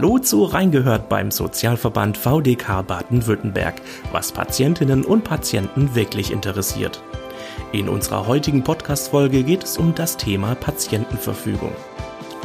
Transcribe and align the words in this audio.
Hallo 0.00 0.18
zu 0.18 0.44
Reingehört 0.44 1.10
beim 1.10 1.30
Sozialverband 1.30 2.16
VDK 2.16 2.86
Baden-Württemberg, 2.86 3.82
was 4.12 4.32
Patientinnen 4.32 5.04
und 5.04 5.24
Patienten 5.24 5.94
wirklich 5.94 6.32
interessiert. 6.32 7.02
In 7.72 7.86
unserer 7.86 8.26
heutigen 8.26 8.64
Podcast-Folge 8.64 9.42
geht 9.42 9.62
es 9.62 9.76
um 9.76 9.94
das 9.94 10.16
Thema 10.16 10.54
Patientenverfügung. 10.54 11.72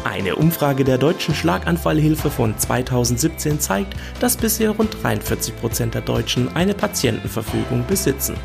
Eine 0.04 0.36
Umfrage 0.36 0.84
der 0.84 0.98
Deutschen 0.98 1.34
Schlaganfallhilfe 1.34 2.30
von 2.30 2.58
2017 2.58 3.62
zeigt, 3.62 3.94
dass 4.20 4.36
bisher 4.36 4.72
rund 4.72 5.02
43 5.02 5.56
Prozent 5.56 5.94
der 5.94 6.02
Deutschen 6.02 6.54
eine 6.58 6.74
Patientenverfügung 6.74 7.86
besitzen. 7.88 8.36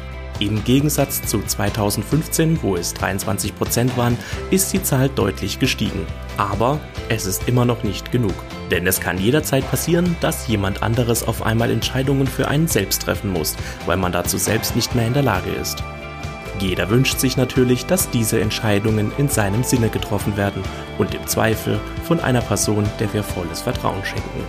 Im 0.40 0.64
Gegensatz 0.64 1.20
zu 1.20 1.42
2015, 1.42 2.62
wo 2.62 2.74
es 2.74 2.94
23 2.94 3.54
Prozent 3.54 3.98
waren, 3.98 4.16
ist 4.50 4.72
die 4.72 4.82
Zahl 4.82 5.10
deutlich 5.10 5.58
gestiegen. 5.58 6.06
Aber 6.38 6.80
es 7.10 7.26
ist 7.26 7.46
immer 7.46 7.66
noch 7.66 7.82
nicht 7.82 8.10
genug. 8.10 8.32
Denn 8.70 8.86
es 8.86 9.00
kann 9.00 9.18
jederzeit 9.18 9.70
passieren, 9.70 10.16
dass 10.22 10.48
jemand 10.48 10.82
anderes 10.82 11.28
auf 11.28 11.42
einmal 11.42 11.70
Entscheidungen 11.70 12.26
für 12.26 12.48
einen 12.48 12.68
selbst 12.68 13.02
treffen 13.02 13.30
muss, 13.30 13.54
weil 13.84 13.98
man 13.98 14.12
dazu 14.12 14.38
selbst 14.38 14.74
nicht 14.76 14.94
mehr 14.94 15.06
in 15.06 15.12
der 15.12 15.24
Lage 15.24 15.50
ist. 15.50 15.84
Jeder 16.58 16.88
wünscht 16.88 17.18
sich 17.18 17.36
natürlich, 17.36 17.84
dass 17.84 18.08
diese 18.08 18.40
Entscheidungen 18.40 19.12
in 19.18 19.28
seinem 19.28 19.62
Sinne 19.62 19.90
getroffen 19.90 20.38
werden 20.38 20.62
und 20.96 21.14
im 21.14 21.26
Zweifel 21.26 21.78
von 22.04 22.18
einer 22.18 22.40
Person, 22.40 22.88
der 22.98 23.12
wir 23.12 23.22
volles 23.22 23.60
Vertrauen 23.60 24.04
schenken. 24.06 24.44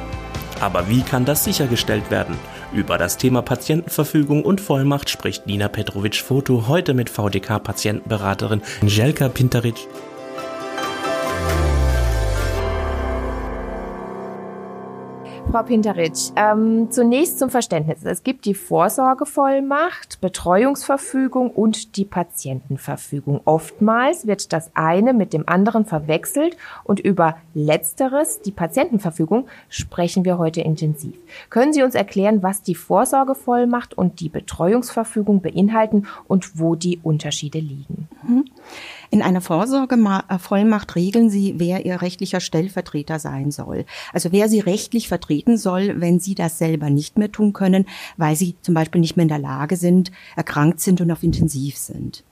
Aber 0.61 0.87
wie 0.87 1.01
kann 1.01 1.25
das 1.25 1.43
sichergestellt 1.43 2.11
werden? 2.11 2.37
Über 2.73 2.97
das 2.97 3.17
Thema 3.17 3.41
Patientenverfügung 3.41 4.45
und 4.45 4.61
Vollmacht 4.61 5.09
spricht 5.09 5.45
Nina 5.45 5.67
Petrovic-Foto 5.67 6.69
heute 6.69 6.93
mit 6.93 7.09
VDK-Patientenberaterin 7.09 8.61
Jelka 8.87 9.27
Pintaric 9.27 9.75
Frau 15.51 15.63
Pinteritsch, 15.63 16.31
ähm, 16.37 16.91
zunächst 16.91 17.37
zum 17.37 17.49
Verständnis. 17.49 18.05
Es 18.05 18.23
gibt 18.23 18.45
die 18.45 18.53
Vorsorgevollmacht, 18.53 20.21
Betreuungsverfügung 20.21 21.51
und 21.51 21.97
die 21.97 22.05
Patientenverfügung. 22.05 23.41
Oftmals 23.43 24.25
wird 24.25 24.53
das 24.53 24.71
eine 24.75 25.11
mit 25.11 25.33
dem 25.33 25.49
anderen 25.49 25.83
verwechselt 25.83 26.55
und 26.85 27.01
über 27.01 27.35
letzteres, 27.53 28.41
die 28.41 28.51
Patientenverfügung, 28.51 29.47
sprechen 29.67 30.23
wir 30.23 30.37
heute 30.37 30.61
intensiv. 30.61 31.15
Können 31.49 31.73
Sie 31.73 31.83
uns 31.83 31.95
erklären, 31.95 32.41
was 32.43 32.61
die 32.61 32.75
Vorsorgevollmacht 32.75 33.93
und 33.93 34.21
die 34.21 34.29
Betreuungsverfügung 34.29 35.41
beinhalten 35.41 36.07
und 36.29 36.59
wo 36.61 36.75
die 36.75 37.01
Unterschiede 37.03 37.59
liegen? 37.59 38.07
Mhm. 38.23 38.45
In 39.11 39.21
einer 39.21 39.41
Vorsorgevollmacht 39.41 40.95
regeln 40.95 41.29
Sie, 41.29 41.55
wer 41.57 41.85
Ihr 41.85 42.01
rechtlicher 42.01 42.39
Stellvertreter 42.39 43.19
sein 43.19 43.51
soll. 43.51 43.83
Also 44.13 44.31
wer 44.31 44.47
Sie 44.47 44.61
rechtlich 44.61 45.09
vertreten 45.09 45.57
soll, 45.57 45.99
wenn 45.99 46.21
Sie 46.21 46.33
das 46.33 46.57
selber 46.57 46.89
nicht 46.89 47.17
mehr 47.17 47.29
tun 47.29 47.51
können, 47.51 47.87
weil 48.15 48.37
Sie 48.37 48.55
zum 48.61 48.73
Beispiel 48.73 49.01
nicht 49.01 49.17
mehr 49.17 49.23
in 49.23 49.27
der 49.27 49.37
Lage 49.37 49.75
sind, 49.75 50.13
erkrankt 50.37 50.79
sind 50.79 51.01
und 51.01 51.11
auf 51.11 51.23
Intensiv 51.23 51.75
sind. 51.75 52.23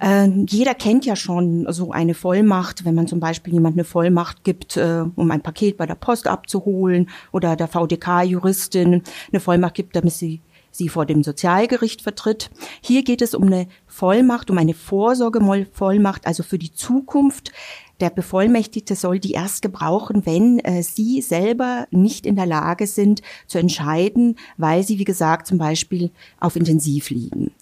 Äh, 0.00 0.30
jeder 0.48 0.74
kennt 0.74 1.04
ja 1.04 1.16
schon 1.16 1.70
so 1.70 1.92
eine 1.92 2.14
Vollmacht, 2.14 2.86
wenn 2.86 2.94
man 2.94 3.08
zum 3.08 3.20
Beispiel 3.20 3.52
jemand 3.52 3.76
eine 3.76 3.84
Vollmacht 3.84 4.42
gibt, 4.42 4.78
äh, 4.78 5.04
um 5.16 5.30
ein 5.30 5.42
Paket 5.42 5.76
bei 5.76 5.84
der 5.84 5.96
Post 5.96 6.28
abzuholen 6.28 7.10
oder 7.30 7.56
der 7.56 7.68
VDK-Juristin 7.68 9.02
eine 9.30 9.40
Vollmacht 9.40 9.74
gibt, 9.74 9.94
damit 9.94 10.14
sie 10.14 10.40
sie 10.76 10.88
vor 10.88 11.06
dem 11.06 11.22
Sozialgericht 11.22 12.02
vertritt. 12.02 12.50
Hier 12.80 13.02
geht 13.02 13.22
es 13.22 13.34
um 13.34 13.44
eine 13.44 13.66
Vollmacht, 13.86 14.50
um 14.50 14.58
eine 14.58 14.74
Vorsorgevollmacht, 14.74 16.26
also 16.26 16.42
für 16.42 16.58
die 16.58 16.72
Zukunft. 16.72 17.52
Der 18.00 18.10
Bevollmächtigte 18.10 18.94
soll 18.94 19.18
die 19.18 19.32
erst 19.32 19.62
gebrauchen, 19.62 20.26
wenn 20.26 20.58
äh, 20.58 20.82
Sie 20.82 21.22
selber 21.22 21.86
nicht 21.90 22.26
in 22.26 22.36
der 22.36 22.46
Lage 22.46 22.86
sind 22.86 23.22
zu 23.46 23.58
entscheiden, 23.58 24.36
weil 24.58 24.82
Sie, 24.82 24.98
wie 24.98 25.04
gesagt, 25.04 25.46
zum 25.46 25.56
Beispiel 25.56 26.10
auf 26.38 26.56
Intensiv 26.56 27.10
liegen. 27.10 27.52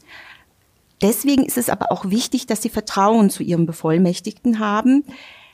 Deswegen 1.02 1.44
ist 1.44 1.58
es 1.58 1.68
aber 1.68 1.92
auch 1.92 2.10
wichtig, 2.10 2.46
dass 2.46 2.62
Sie 2.62 2.68
Vertrauen 2.68 3.30
zu 3.30 3.42
Ihrem 3.42 3.66
Bevollmächtigten 3.66 4.58
haben. 4.58 5.04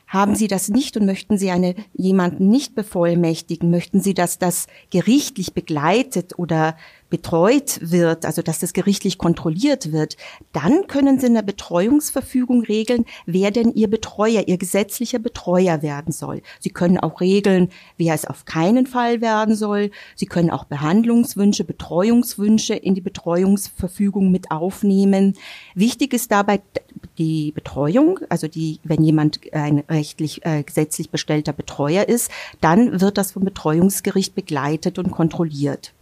Haben 0.07 0.35
Sie 0.35 0.47
das 0.47 0.67
nicht 0.67 0.97
und 0.97 1.05
möchten 1.05 1.37
Sie 1.37 1.51
eine, 1.51 1.75
jemanden 1.93 2.49
nicht 2.49 2.75
bevollmächtigen? 2.75 3.69
Möchten 3.69 4.01
Sie, 4.01 4.13
dass 4.13 4.39
das 4.39 4.67
gerichtlich 4.89 5.53
begleitet 5.53 6.37
oder 6.37 6.75
betreut 7.11 7.77
wird, 7.81 8.25
also 8.25 8.41
dass 8.41 8.57
das 8.57 8.73
gerichtlich 8.73 9.19
kontrolliert 9.19 9.91
wird, 9.91 10.17
dann 10.53 10.87
können 10.87 11.19
Sie 11.19 11.27
in 11.27 11.35
der 11.35 11.43
Betreuungsverfügung 11.43 12.63
regeln, 12.63 13.05
wer 13.27 13.51
denn 13.51 13.71
Ihr 13.73 13.89
Betreuer, 13.89 14.47
Ihr 14.47 14.57
gesetzlicher 14.57 15.19
Betreuer 15.19 15.83
werden 15.83 16.11
soll. 16.11 16.41
Sie 16.59 16.71
können 16.71 16.97
auch 16.97 17.21
regeln, 17.21 17.69
wer 17.97 18.15
es 18.15 18.25
auf 18.25 18.45
keinen 18.45 18.87
Fall 18.87 19.21
werden 19.21 19.55
soll. 19.55 19.91
Sie 20.15 20.25
können 20.25 20.49
auch 20.49 20.63
Behandlungswünsche, 20.63 21.65
Betreuungswünsche 21.65 22.73
in 22.73 22.95
die 22.95 23.01
Betreuungsverfügung 23.01 24.31
mit 24.31 24.49
aufnehmen. 24.49 25.35
Wichtig 25.75 26.13
ist 26.13 26.31
dabei 26.31 26.61
die 27.17 27.51
Betreuung, 27.51 28.19
also 28.29 28.47
die, 28.47 28.79
wenn 28.83 29.03
jemand 29.03 29.41
ein 29.53 29.83
rechtlich 29.89 30.45
äh, 30.45 30.63
gesetzlich 30.63 31.09
bestellter 31.09 31.53
Betreuer 31.53 32.07
ist, 32.07 32.31
dann 32.61 33.01
wird 33.01 33.17
das 33.17 33.33
vom 33.33 33.43
Betreuungsgericht 33.43 34.33
begleitet 34.33 34.97
und 34.97 35.11
kontrolliert. 35.11 35.93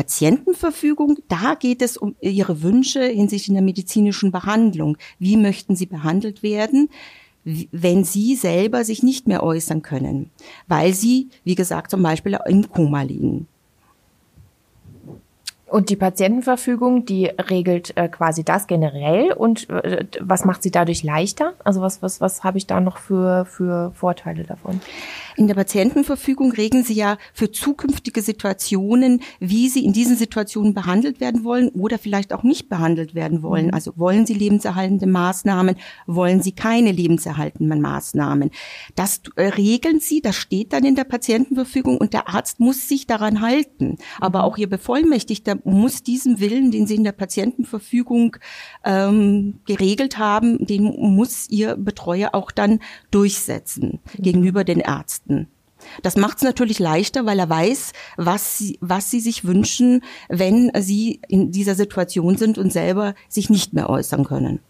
Patientenverfügung, 0.00 1.18
da 1.28 1.54
geht 1.54 1.82
es 1.82 1.98
um 1.98 2.16
Ihre 2.22 2.62
Wünsche 2.62 3.04
hinsichtlich 3.04 3.52
der 3.52 3.62
medizinischen 3.62 4.32
Behandlung. 4.32 4.96
Wie 5.18 5.36
möchten 5.36 5.76
Sie 5.76 5.84
behandelt 5.86 6.42
werden? 6.42 6.88
wenn 7.72 8.04
Sie 8.04 8.34
selber 8.36 8.84
sich 8.84 9.02
nicht 9.02 9.26
mehr 9.26 9.42
äußern 9.42 9.80
können, 9.80 10.28
weil 10.68 10.92
Sie, 10.92 11.30
wie 11.42 11.54
gesagt, 11.54 11.90
zum 11.90 12.02
Beispiel 12.02 12.38
im 12.46 12.70
Koma 12.70 13.00
liegen. 13.00 13.48
Und 15.70 15.88
die 15.88 15.94
Patientenverfügung, 15.94 17.04
die 17.04 17.26
regelt 17.26 17.96
äh, 17.96 18.08
quasi 18.08 18.42
das 18.42 18.66
generell 18.66 19.32
und 19.32 19.70
äh, 19.70 20.04
was 20.18 20.44
macht 20.44 20.64
sie 20.64 20.72
dadurch 20.72 21.04
leichter? 21.04 21.54
Also 21.62 21.80
was, 21.80 22.02
was, 22.02 22.20
was 22.20 22.42
habe 22.42 22.58
ich 22.58 22.66
da 22.66 22.80
noch 22.80 22.98
für, 22.98 23.44
für 23.44 23.92
Vorteile 23.94 24.42
davon? 24.42 24.80
In 25.36 25.46
der 25.46 25.54
Patientenverfügung 25.54 26.50
regeln 26.52 26.82
Sie 26.82 26.94
ja 26.94 27.18
für 27.32 27.52
zukünftige 27.52 28.20
Situationen, 28.20 29.22
wie 29.38 29.68
Sie 29.68 29.84
in 29.84 29.92
diesen 29.92 30.16
Situationen 30.16 30.74
behandelt 30.74 31.20
werden 31.20 31.44
wollen 31.44 31.68
oder 31.68 31.98
vielleicht 31.98 32.32
auch 32.32 32.42
nicht 32.42 32.68
behandelt 32.68 33.14
werden 33.14 33.42
wollen. 33.42 33.66
Mhm. 33.66 33.74
Also 33.74 33.92
wollen 33.94 34.26
Sie 34.26 34.34
lebenserhaltende 34.34 35.06
Maßnahmen, 35.06 35.76
wollen 36.06 36.42
Sie 36.42 36.52
keine 36.52 36.90
lebenserhaltenden 36.90 37.80
Maßnahmen. 37.80 38.50
Das 38.96 39.22
äh, 39.36 39.44
regeln 39.44 40.00
Sie, 40.00 40.20
das 40.20 40.34
steht 40.34 40.72
dann 40.72 40.84
in 40.84 40.96
der 40.96 41.04
Patientenverfügung 41.04 41.96
und 41.96 42.12
der 42.12 42.28
Arzt 42.28 42.58
muss 42.58 42.88
sich 42.88 43.06
daran 43.06 43.40
halten. 43.40 43.98
Aber 44.18 44.40
mhm. 44.40 44.44
auch 44.46 44.58
Ihr 44.58 44.68
Bevollmächtigter 44.68 45.59
muss 45.64 46.02
diesen 46.02 46.40
Willen, 46.40 46.70
den 46.70 46.86
Sie 46.86 46.94
in 46.94 47.04
der 47.04 47.12
Patientenverfügung 47.12 48.36
ähm, 48.84 49.60
geregelt 49.66 50.18
haben, 50.18 50.64
den 50.64 50.84
muss 50.84 51.48
Ihr 51.48 51.76
Betreuer 51.76 52.30
auch 52.34 52.50
dann 52.50 52.80
durchsetzen 53.10 54.00
mhm. 54.16 54.22
gegenüber 54.22 54.64
den 54.64 54.80
Ärzten. 54.80 55.48
Das 56.02 56.16
macht 56.16 56.38
es 56.38 56.42
natürlich 56.42 56.78
leichter, 56.78 57.26
weil 57.26 57.38
er 57.38 57.48
weiß, 57.48 57.92
was 58.16 58.58
sie, 58.58 58.78
was 58.82 59.10
sie 59.10 59.20
sich 59.20 59.44
wünschen, 59.44 60.02
wenn 60.28 60.70
sie 60.78 61.20
in 61.28 61.52
dieser 61.52 61.74
Situation 61.74 62.36
sind 62.36 62.58
und 62.58 62.72
selber 62.72 63.14
sich 63.28 63.48
nicht 63.48 63.72
mehr 63.72 63.88
äußern 63.88 64.24
können. 64.24 64.60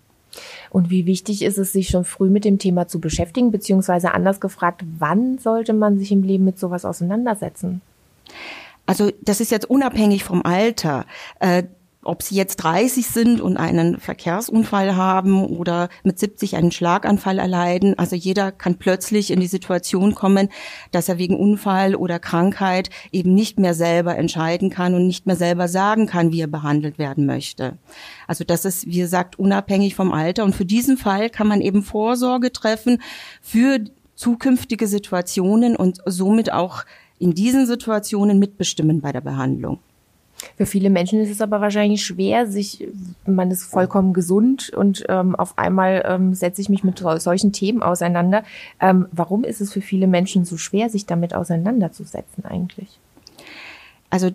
Und 0.71 0.91
wie 0.91 1.07
wichtig 1.07 1.43
ist 1.43 1.59
es, 1.59 1.73
sich 1.73 1.89
schon 1.89 2.05
früh 2.05 2.31
mit 2.31 2.45
dem 2.45 2.59
Thema 2.59 2.87
zu 2.87 3.01
beschäftigen, 3.01 3.51
beziehungsweise 3.51 4.15
anders 4.15 4.41
gefragt, 4.41 4.85
wann 4.99 5.39
sollte 5.39 5.73
man 5.73 5.99
sich 5.99 6.13
im 6.13 6.23
Leben 6.23 6.45
mit 6.45 6.59
sowas 6.59 6.85
auseinandersetzen? 6.85 7.81
Also 8.91 9.13
das 9.23 9.39
ist 9.39 9.53
jetzt 9.53 9.71
unabhängig 9.71 10.25
vom 10.25 10.45
Alter. 10.45 11.07
Äh, 11.39 11.63
ob 12.03 12.25
sie 12.25 12.35
jetzt 12.35 12.57
30 12.57 13.07
sind 13.07 13.41
und 13.41 13.57
einen 13.57 14.01
Verkehrsunfall 14.01 14.97
haben 14.97 15.45
oder 15.45 15.89
mit 16.03 16.19
70 16.19 16.57
einen 16.57 16.73
Schlaganfall 16.73 17.39
erleiden. 17.39 17.97
Also 18.01 18.17
jeder 18.17 18.51
kann 18.51 18.79
plötzlich 18.79 19.31
in 19.31 19.39
die 19.39 19.47
Situation 19.47 20.17
kommen, 20.17 20.49
dass 20.91 21.09
er 21.09 21.19
wegen 21.19 21.37
Unfall 21.37 21.95
oder 21.95 22.19
Krankheit 22.19 22.91
eben 23.13 23.33
nicht 23.33 23.61
mehr 23.61 23.75
selber 23.75 24.17
entscheiden 24.17 24.71
kann 24.71 24.95
und 24.95 25.07
nicht 25.07 25.25
mehr 25.25 25.37
selber 25.37 25.69
sagen 25.69 26.09
kann, 26.09 26.33
wie 26.33 26.41
er 26.41 26.49
behandelt 26.49 26.99
werden 26.99 27.27
möchte. 27.27 27.79
Also 28.27 28.43
das 28.43 28.65
ist, 28.65 28.87
wie 28.87 28.99
gesagt, 28.99 29.39
unabhängig 29.39 29.95
vom 29.95 30.11
Alter. 30.11 30.43
Und 30.43 30.57
für 30.57 30.65
diesen 30.65 30.97
Fall 30.97 31.31
kann 31.31 31.47
man 31.47 31.61
eben 31.61 31.85
Vorsorge 31.85 32.51
treffen 32.51 33.01
für 33.41 33.79
zukünftige 34.17 34.89
Situationen 34.89 35.77
und 35.77 35.99
somit 36.07 36.53
auch 36.53 36.85
in 37.21 37.35
diesen 37.35 37.67
Situationen 37.67 38.41
mitbestimmen 38.41 39.01
bei 39.01 39.13
der 39.13 39.21
Behandlung. 39.21 39.79
Für 40.57 40.65
viele 40.65 40.89
Menschen 40.89 41.21
ist 41.21 41.31
es 41.31 41.43
aber 41.43 41.61
wahrscheinlich 41.61 42.03
schwer, 42.03 42.47
sich, 42.47 42.89
man 43.27 43.51
ist 43.51 43.65
vollkommen 43.65 44.15
gesund 44.15 44.71
und 44.71 45.05
ähm, 45.09 45.37
auf 45.37 45.59
einmal 45.59 46.03
ähm, 46.07 46.33
setze 46.33 46.63
ich 46.63 46.71
mich 46.71 46.83
mit 46.83 46.99
solchen 46.99 47.53
Themen 47.53 47.83
auseinander. 47.83 48.43
Ähm, 48.81 49.07
warum 49.13 49.45
ist 49.45 49.61
es 49.61 49.71
für 49.71 49.83
viele 49.83 50.07
Menschen 50.07 50.47
so 50.47 50.57
schwer, 50.57 50.89
sich 50.89 51.05
damit 51.05 51.35
auseinanderzusetzen 51.35 52.47
eigentlich? 52.47 52.99
Also 54.09 54.31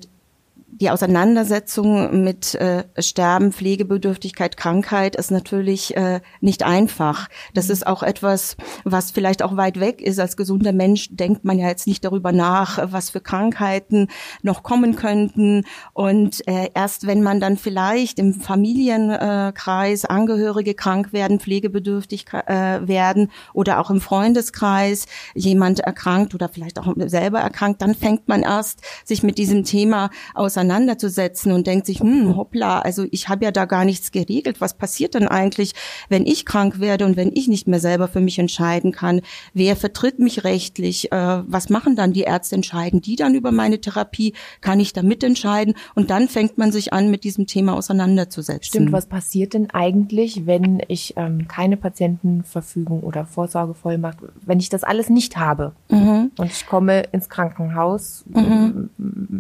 die 0.82 0.90
Auseinandersetzung 0.90 2.24
mit 2.24 2.54
äh, 2.56 2.84
Sterben, 3.00 3.54
Pflegebedürftigkeit, 3.54 4.58
Krankheit 4.58 5.16
ist 5.16 5.32
natürlich 5.32 5.96
äh, 5.96 6.20
nicht 6.42 6.64
einfach. 6.64 7.30
Das 7.54 7.70
ist 7.70 7.88
auch 7.88 8.04
etwas, 8.04 8.58
was 8.84 9.12
vielleicht 9.12 9.42
auch 9.42 9.56
weit 9.56 9.80
weg 9.80 10.02
ist. 10.02 10.20
Als 10.20 10.36
gesunder 10.36 10.74
Mensch 10.74 11.08
denkt 11.12 11.46
man 11.46 11.60
ja 11.60 11.70
jetzt 11.70 11.88
nicht 11.88 12.04
darüber 12.04 12.34
nach, 12.34 12.92
was 12.92 13.10
für 13.10 13.22
Krankheiten 13.22 14.10
noch 14.42 14.64
kommen 14.64 14.98
könnten. 14.98 15.64
Und 15.94 16.46
äh, 16.46 16.70
erst 16.74 17.08
wenn 17.08 17.24
man 17.24 17.40
dann 17.40 17.56
vielleicht 17.56 18.20
im 18.20 18.34
Familienkreis 18.34 20.04
Angehörige 20.04 20.74
krank 20.74 21.14
werden, 21.14 21.40
pflegebedürftig 21.40 22.26
äh, 22.34 22.86
werden 22.86 23.32
oder 23.54 23.80
auch 23.80 23.90
im 23.90 24.02
Freundeskreis 24.02 25.06
jemand 25.36 25.80
erkrankt 25.80 26.36
oder 26.36 26.50
vielleicht 26.50 26.80
auch 26.80 26.94
selber 27.06 27.40
erkrankt, 27.40 27.82
dann 27.82 27.96
fängt 27.96 28.28
man 28.28 28.42
erst 28.42 28.82
sich 29.06 29.24
mit 29.24 29.38
diesem 29.38 29.64
Thema 29.64 30.10
auseinander 30.34 30.65
auseinanderzusetzen 30.66 31.52
und 31.52 31.68
denkt 31.68 31.86
sich, 31.86 32.00
hm, 32.00 32.36
hoppla, 32.36 32.80
also 32.80 33.06
ich 33.12 33.30
habe 33.30 33.46
ja 33.46 33.52
da 33.52 33.66
gar 33.66 33.86
nichts 33.86 34.12
geregelt. 34.12 34.62
Was 34.62 34.74
passiert 34.76 35.14
denn 35.14 35.28
eigentlich, 35.28 35.74
wenn 36.10 36.26
ich 36.26 36.46
krank 36.46 36.80
werde 36.80 37.06
und 37.06 37.18
wenn 37.18 37.32
ich 37.34 37.48
nicht 37.48 37.68
mehr 37.68 37.80
selber 37.80 38.08
für 38.08 38.20
mich 38.20 38.40
entscheiden 38.40 38.92
kann? 38.92 39.22
Wer 39.54 39.76
vertritt 39.76 40.20
mich 40.20 40.44
rechtlich? 40.44 41.12
Äh, 41.12 41.44
was 41.48 41.70
machen 41.70 41.96
dann 41.96 42.14
die 42.14 42.22
Ärzte? 42.22 42.56
Entscheiden 42.56 43.02
die 43.02 43.16
dann 43.16 43.36
über 43.36 43.52
meine 43.52 43.80
Therapie? 43.80 44.34
Kann 44.62 44.80
ich 44.80 44.94
da 44.94 45.04
mitentscheiden? 45.04 45.76
Und 45.94 46.10
dann 46.10 46.28
fängt 46.28 46.58
man 46.58 46.72
sich 46.72 46.94
an, 46.94 47.12
mit 47.12 47.24
diesem 47.24 47.48
Thema 47.48 47.76
auseinanderzusetzen. 47.76 48.64
Stimmt, 48.64 48.92
was 48.92 49.06
passiert 49.06 49.54
denn 49.54 49.70
eigentlich, 49.70 50.46
wenn 50.46 50.82
ich 50.88 51.14
ähm, 51.18 51.48
keine 51.48 51.78
Patientenverfügung 51.78 53.02
oder 53.02 53.26
Vorsorgevollmacht, 53.26 54.18
wenn 54.46 54.60
ich 54.60 54.70
das 54.70 54.84
alles 54.84 55.10
nicht 55.10 55.38
habe 55.38 55.74
mhm. 55.90 56.32
und 56.38 56.52
ich 56.52 56.66
komme 56.66 57.04
ins 57.12 57.30
Krankenhaus, 57.30 58.26
mhm. 58.28 58.90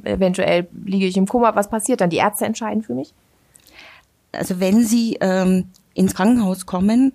eventuell 0.03 0.67
liege 0.85 1.07
ich 1.07 1.14
ich 1.15 1.17
im 1.17 1.27
Koma, 1.27 1.55
was 1.55 1.69
passiert 1.69 2.01
dann? 2.01 2.09
Die 2.09 2.17
Ärzte 2.17 2.45
entscheiden 2.45 2.83
für 2.83 2.93
mich? 2.93 3.13
Also 4.31 4.59
wenn 4.59 4.83
Sie 4.83 5.17
ähm, 5.21 5.69
ins 5.93 6.13
Krankenhaus 6.13 6.65
kommen, 6.65 7.13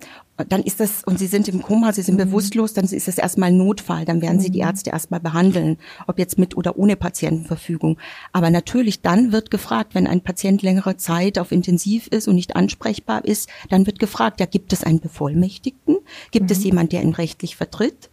dann 0.49 0.63
ist 0.63 0.79
das, 0.79 1.03
und 1.03 1.19
Sie 1.19 1.27
sind 1.27 1.47
im 1.47 1.61
Koma, 1.61 1.93
Sie 1.93 2.01
sind 2.01 2.15
mhm. 2.15 2.25
bewusstlos, 2.25 2.73
dann 2.73 2.85
ist 2.85 3.07
das 3.07 3.17
erstmal 3.17 3.51
Notfall, 3.51 4.05
dann 4.05 4.21
werden 4.21 4.39
Sie 4.39 4.49
die 4.49 4.61
mhm. 4.61 4.67
Ärzte 4.67 4.89
erstmal 4.89 5.19
behandeln, 5.19 5.77
ob 6.07 6.17
jetzt 6.17 6.39
mit 6.39 6.57
oder 6.57 6.77
ohne 6.77 6.95
Patientenverfügung. 6.95 7.97
Aber 8.31 8.49
natürlich 8.49 9.01
dann 9.01 9.31
wird 9.31 9.51
gefragt, 9.51 9.93
wenn 9.93 10.07
ein 10.07 10.21
Patient 10.21 10.61
längere 10.63 10.97
Zeit 10.97 11.37
auf 11.37 11.51
Intensiv 11.51 12.07
ist 12.07 12.27
und 12.27 12.35
nicht 12.35 12.55
ansprechbar 12.55 13.23
ist, 13.23 13.49
dann 13.69 13.85
wird 13.85 13.99
gefragt, 13.99 14.39
ja, 14.39 14.45
gibt 14.45 14.73
es 14.73 14.83
einen 14.83 14.99
Bevollmächtigten? 14.99 15.97
Gibt 16.31 16.49
mhm. 16.49 16.51
es 16.51 16.63
jemand, 16.63 16.91
der 16.91 17.03
ihn 17.03 17.13
rechtlich 17.13 17.55
vertritt? 17.55 18.09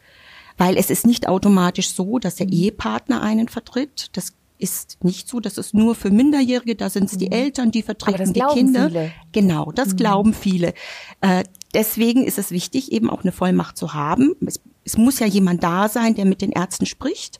Weil 0.59 0.77
es 0.77 0.91
ist 0.91 1.07
nicht 1.07 1.29
automatisch 1.29 1.91
so, 1.91 2.19
dass 2.19 2.35
der 2.35 2.47
mhm. 2.47 2.53
Ehepartner 2.53 3.23
einen 3.23 3.49
vertritt. 3.49 4.11
Das 4.15 4.35
ist 4.59 5.03
nicht 5.03 5.29
so, 5.29 5.41
das 5.41 5.59
ist 5.59 5.75
nur 5.75 5.95
für 5.95 6.11
Minderjährige, 6.11 6.75
da 6.75 6.91
sind 6.91 7.11
es 7.11 7.17
die 7.17 7.27
mhm. 7.27 7.33
Eltern, 7.33 7.71
die 7.71 7.83
vertreten 7.83 8.33
die 8.33 8.43
Kinder. 8.53 8.89
Viele. 8.89 9.13
Genau, 9.33 9.73
das 9.73 9.93
mhm. 9.93 9.97
glauben 9.97 10.35
viele. 10.35 10.75
Äh, 11.21 11.45
deswegen 11.75 12.25
ist 12.25 12.39
es 12.39 12.51
wichtig, 12.51 12.93
eben 12.93 13.09
auch 13.11 13.23
eine 13.23 13.33
Vollmacht 13.33 13.77
zu 13.77 13.95
haben. 13.95 14.35
Es, 14.47 14.61
es 14.85 14.97
muss 14.97 15.21
ja 15.21 15.27
jemand 15.27 15.63
da 15.63 15.89
sein, 15.89 16.15
der 16.15 16.25
mit 16.25 16.43
den 16.43 16.53
Ärzten 16.53 16.87
spricht. 16.87 17.39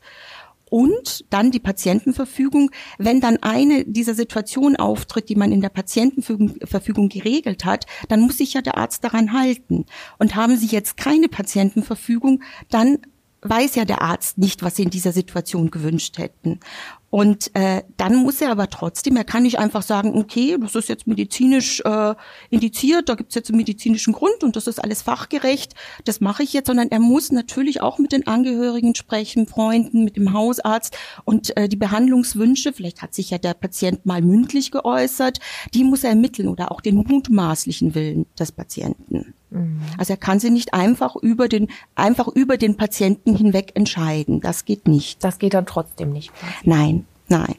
Und 0.71 1.25
dann 1.31 1.49
die 1.49 1.59
Patientenverfügung. 1.59 2.69
Wenn 2.99 3.21
dann 3.21 3.37
eine 3.37 3.85
dieser 3.85 4.13
Situationen 4.13 4.75
auftritt, 4.75 5.27
die 5.27 5.35
man 5.35 5.51
in 5.51 5.61
der 5.61 5.69
Patientenverfügung 5.69 7.09
geregelt 7.09 7.65
hat, 7.65 7.87
dann 8.07 8.21
muss 8.21 8.37
sich 8.37 8.53
ja 8.53 8.61
der 8.61 8.77
Arzt 8.77 9.03
daran 9.03 9.33
halten. 9.33 9.87
Und 10.19 10.35
haben 10.35 10.57
Sie 10.57 10.67
jetzt 10.67 10.95
keine 10.95 11.27
Patientenverfügung, 11.27 12.43
dann 12.69 12.99
weiß 13.41 13.75
ja 13.75 13.85
der 13.85 14.01
Arzt 14.01 14.37
nicht, 14.37 14.63
was 14.63 14.75
sie 14.75 14.83
in 14.83 14.89
dieser 14.89 15.11
Situation 15.11 15.71
gewünscht 15.71 16.17
hätten. 16.17 16.59
Und 17.09 17.55
äh, 17.55 17.81
dann 17.97 18.17
muss 18.17 18.39
er 18.39 18.51
aber 18.51 18.69
trotzdem, 18.69 19.15
er 19.15 19.23
kann 19.23 19.43
nicht 19.43 19.57
einfach 19.57 19.81
sagen, 19.81 20.15
okay, 20.15 20.57
das 20.59 20.75
ist 20.75 20.89
jetzt 20.89 21.07
medizinisch 21.07 21.81
äh, 21.81 22.13
indiziert, 22.49 23.09
da 23.09 23.15
gibt's 23.15 23.35
jetzt 23.35 23.49
einen 23.49 23.57
medizinischen 23.57 24.13
Grund 24.13 24.43
und 24.43 24.55
das 24.55 24.67
ist 24.67 24.83
alles 24.83 25.01
fachgerecht, 25.01 25.73
das 26.05 26.21
mache 26.21 26.43
ich 26.43 26.53
jetzt, 26.53 26.67
sondern 26.67 26.89
er 26.89 26.99
muss 26.99 27.31
natürlich 27.31 27.81
auch 27.81 27.97
mit 27.97 28.11
den 28.11 28.27
Angehörigen 28.27 28.93
sprechen, 28.93 29.47
Freunden, 29.47 30.03
mit 30.03 30.17
dem 30.17 30.33
Hausarzt 30.33 30.97
und 31.25 31.57
äh, 31.57 31.67
die 31.67 31.77
Behandlungswünsche, 31.77 32.73
vielleicht 32.73 33.01
hat 33.01 33.15
sich 33.15 33.31
ja 33.31 33.39
der 33.39 33.55
Patient 33.55 34.05
mal 34.05 34.21
mündlich 34.21 34.69
geäußert, 34.69 35.39
die 35.73 35.83
muss 35.83 36.03
er 36.03 36.11
ermitteln 36.11 36.47
oder 36.47 36.71
auch 36.71 36.81
den 36.81 36.95
mutmaßlichen 36.95 37.95
Willen 37.95 38.27
des 38.37 38.51
Patienten. 38.51 39.33
Mhm. 39.49 39.81
Also 39.97 40.13
er 40.13 40.17
kann 40.17 40.39
sie 40.39 40.51
nicht 40.51 40.73
einfach 40.73 41.15
über 41.15 41.47
den, 41.47 41.67
einfach 41.95 42.27
über 42.27 42.57
den 42.57 42.77
Patienten 42.77 43.35
hinweg 43.35 43.71
entscheiden. 43.75 44.41
Das 44.41 44.65
geht 44.65 44.87
nicht. 44.87 45.23
Das 45.23 45.39
geht 45.39 45.53
dann 45.53 45.65
trotzdem 45.65 46.11
nicht. 46.11 46.31
Nein, 46.63 46.98
nein. 47.29 47.55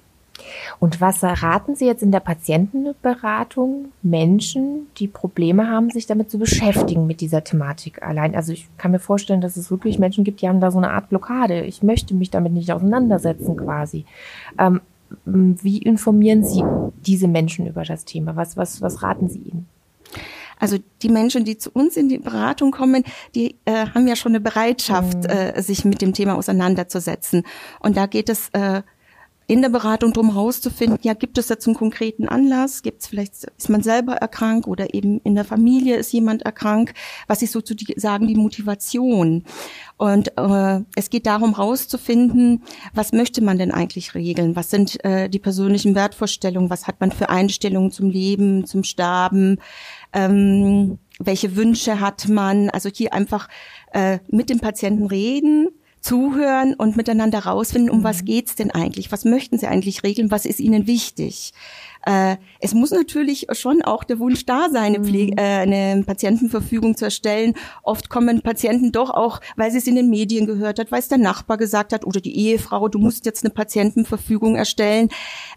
Und 0.79 1.01
was 1.01 1.23
raten 1.23 1.77
Sie 1.77 1.87
jetzt 1.87 2.03
in 2.03 2.13
der 2.13 2.21
Patientenberatung 2.21 3.93
Menschen, 4.03 4.87
die 4.97 5.09
Probleme 5.09 5.69
haben, 5.69 5.91
sich 5.91 6.07
damit 6.07 6.31
zu 6.31 6.39
beschäftigen 6.39 7.07
mit 7.07 7.21
dieser 7.21 7.45
Thematik 7.45 8.03
allein? 8.03 8.35
Also 8.35 8.53
ich 8.53 8.67
kann 8.79 8.91
mir 8.91 8.99
vorstellen, 8.99 9.41
dass 9.43 9.57
es 9.57 9.71
wirklich 9.71 9.99
Menschen 9.99 10.25
gibt, 10.25 10.41
die 10.41 10.49
haben 10.49 10.61
da 10.61 10.71
so 10.71 10.79
eine 10.79 10.91
Art 10.91 11.11
Blockade. 11.11 11.65
Ich 11.65 11.83
möchte 11.83 12.15
mich 12.15 12.31
damit 12.31 12.53
nicht 12.53 12.73
auseinandersetzen 12.73 13.57
quasi. 13.57 14.07
Ähm, 14.59 14.81
wie 15.25 15.79
informieren 15.79 16.45
Sie 16.45 16.63
diese 17.05 17.29
Menschen 17.29 17.67
über 17.67 17.85
das 17.85 18.05
Thema? 18.05 18.37
Was, 18.37 18.57
was, 18.57 18.81
was 18.81 19.03
raten 19.03 19.29
Sie 19.29 19.41
ihnen? 19.41 19.67
Also 20.61 20.77
die 21.03 21.09
Menschen, 21.09 21.45
die 21.45 21.57
zu 21.57 21.71
uns 21.71 21.97
in 21.97 22.09
die 22.09 22.19
Beratung 22.19 22.71
kommen, 22.71 23.03
die 23.35 23.57
äh, 23.65 23.87
haben 23.87 24.07
ja 24.07 24.15
schon 24.15 24.33
eine 24.33 24.41
Bereitschaft, 24.41 25.25
mhm. 25.25 25.31
äh, 25.31 25.63
sich 25.63 25.85
mit 25.85 26.03
dem 26.03 26.13
Thema 26.13 26.37
auseinanderzusetzen. 26.37 27.45
Und 27.81 27.97
da 27.97 28.07
geht 28.07 28.29
es 28.29 28.51
äh, 28.51 28.83
in 29.51 29.63
der 29.63 29.69
Beratung 29.69 30.13
darum 30.13 30.35
herauszufinden, 30.35 30.99
ja, 31.03 31.13
gibt 31.15 31.37
es 31.37 31.49
jetzt 31.49 31.67
einen 31.67 31.75
konkreten 31.75 32.29
Anlass? 32.29 32.83
Gibt 32.83 33.03
es 33.03 33.09
vielleicht, 33.09 33.33
ist 33.59 33.69
man 33.69 33.83
selber 33.83 34.15
erkrankt 34.15 34.69
oder 34.69 34.95
eben 34.95 35.21
in 35.25 35.35
der 35.35 35.45
Familie 35.45 35.97
ist 35.97 36.13
jemand 36.13 36.43
erkrankt? 36.43 36.97
Was 37.27 37.43
ist 37.43 37.51
sozusagen 37.51 38.29
die 38.29 38.37
Motivation? 38.37 39.43
Und 39.97 40.39
äh, 40.39 40.81
es 40.95 41.11
geht 41.11 41.27
darum 41.27 41.57
herauszufinden, 41.57 42.63
was 42.95 43.13
möchte 43.13 43.43
man 43.43 43.59
denn 43.59 43.73
eigentlich 43.73 44.15
regeln? 44.15 44.55
Was 44.55 44.71
sind 44.71 45.05
äh, 45.05 45.29
die 45.29 45.41
persönlichen 45.41 45.97
Wertvorstellungen? 45.97 46.71
Was 46.71 46.87
hat 46.87 47.01
man 47.01 47.11
für 47.11 47.29
Einstellungen 47.29 47.91
zum 47.91 48.09
Leben, 48.09 48.67
zum 48.67 48.85
Sterben? 48.85 49.59
ähm, 50.13 50.99
welche 51.19 51.57
Wünsche 51.57 52.01
hat 52.01 52.29
man. 52.29 52.71
Also 52.71 52.89
hier 52.89 53.13
einfach 53.13 53.49
äh, 53.93 54.19
mit 54.29 54.51
dem 54.51 54.61
Patienten 54.61 55.07
reden, 55.07 55.69
zuhören 56.01 56.75
und 56.75 56.97
miteinander 56.97 57.41
rausfinden, 57.41 57.91
um 57.91 58.05
was 58.05 58.23
mhm. 58.23 58.27
geht's 58.27 58.55
denn 58.55 58.71
eigentlich? 58.71 59.13
Was 59.13 59.25
möchten 59.25 59.59
Sie 59.59 59.67
eigentlich 59.67 60.03
regeln? 60.03 60.31
Was 60.31 60.47
ist 60.47 60.61
Ihnen 60.61 60.87
wichtig? 60.87 61.53
Äh, 62.07 62.37
es 62.61 62.75
muss 62.75 62.91
natürlich 62.91 63.47
schon 63.53 63.83
auch 63.83 64.05
der 64.05 64.19
Wunsch 64.19 64.47
da 64.47 64.71
sein, 64.71 64.95
eine, 64.95 65.05
Pflege, 65.05 65.33
mhm. 65.33 65.39
äh, 65.39 65.43
eine 65.43 66.03
Patientenverfügung 66.05 66.97
zu 66.97 67.05
erstellen. 67.07 67.55
Oft 67.83 68.09
kommen 68.09 68.41
Patienten 68.41 68.93
doch 68.93 69.11
auch, 69.11 69.41
weil 69.57 69.71
sie 69.71 69.79
es 69.79 69.87
in 69.87 69.97
den 69.97 70.09
Medien 70.09 70.47
gehört 70.47 70.79
hat, 70.79 70.91
weil 70.93 71.01
es 71.01 71.09
der 71.09 71.19
Nachbar 71.19 71.59
gesagt 71.59 71.93
hat 71.93 72.07
oder 72.07 72.21
die 72.21 72.37
Ehefrau, 72.37 72.89
du 72.89 72.99
musst 72.99 73.27
jetzt 73.27 73.45
eine 73.45 73.53
Patientenverfügung 73.53 74.57
erstellen. 74.57 75.09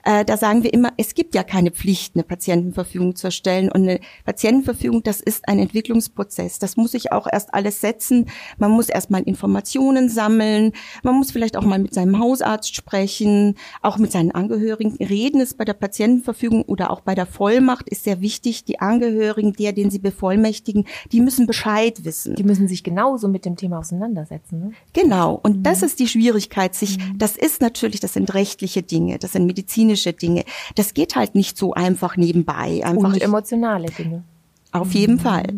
Äh, 0.04 0.26
da 0.26 0.38
sagen 0.38 0.64
wir 0.64 0.74
immer, 0.74 0.92
es 0.98 1.16
gibt 1.16 1.34
ja 1.34 1.44
keine 1.44 1.72
Pflicht, 1.72 2.16
eine 2.16 2.24
Patientenverfügung 2.24 3.16
zu 3.16 3.28
erstellen. 3.28 3.72
Und 3.72 3.84
eine 3.84 4.00
Patientenverfügung, 4.26 5.04
das 5.04 5.22
ist 5.22 5.48
ein 5.48 5.60
Entwicklungsprozess. 5.60 6.60
Das 6.60 6.76
muss 6.76 6.92
sich 6.92 7.12
auch 7.12 7.28
erst 7.32 7.54
alles 7.54 7.80
setzen. 7.80 8.28
Man 8.58 8.72
muss 8.72 8.90
erst 8.90 9.10
mal 9.10 9.22
Informationen 9.24 10.10
sammeln. 10.10 10.74
Man 11.04 11.16
muss 11.16 11.32
vielleicht 11.32 11.56
auch 11.56 11.64
mal 11.64 11.80
mit 11.80 11.94
seinem 11.94 12.20
Hausarzt 12.20 12.76
sprechen, 12.76 13.56
auch 13.82 13.98
mit 13.98 14.12
seinen 14.12 14.32
Angehörigen 14.32 14.98
reden. 14.98 15.40
Es 15.40 15.54
bei 15.54 15.66
der 15.66 15.74
Patientenverfügung 15.74 16.33
Verfügung 16.34 16.64
oder 16.64 16.92
auch 16.92 17.02
bei 17.02 17.16
der 17.16 17.26
Vollmacht 17.26 17.88
ist 17.90 18.04
sehr 18.04 18.22
wichtig, 18.22 18.66
die 18.66 18.80
Angehörigen, 18.80 19.54
der, 19.54 19.72
den 19.74 19.90
sie 19.90 20.00
bevollmächtigen, 20.00 20.86
die 21.12 21.22
müssen 21.22 21.48
Bescheid 21.48 22.04
wissen. 22.04 22.36
Die 22.36 22.44
müssen 22.44 22.68
sich 22.68 22.84
genauso 22.84 23.28
mit 23.28 23.46
dem 23.46 23.56
Thema 23.56 23.80
auseinandersetzen. 23.80 24.60
Ne? 24.60 24.72
Genau. 24.94 25.40
Und 25.42 25.58
mhm. 25.58 25.64
das 25.64 25.84
ist 25.84 26.00
die 26.00 26.08
Schwierigkeit, 26.08 26.76
sich, 26.76 26.98
mhm. 26.98 27.18
das 27.18 27.38
ist 27.38 27.62
natürlich, 27.62 28.00
das 28.00 28.14
sind 28.14 28.34
rechtliche 28.34 28.82
Dinge, 28.82 29.20
das 29.20 29.34
sind 29.34 29.46
medizinische 29.46 30.14
Dinge. 30.14 30.44
Das 30.76 30.94
geht 30.94 31.16
halt 31.16 31.36
nicht 31.36 31.58
so 31.58 31.74
einfach 31.74 32.18
nebenbei. 32.18 32.82
Einfach 32.84 33.14
Und 33.14 33.22
emotionale 33.22 33.88
Dinge. 33.88 34.24
Auf 34.72 34.92
jeden 34.94 35.16
mhm. 35.16 35.20
Fall. 35.20 35.54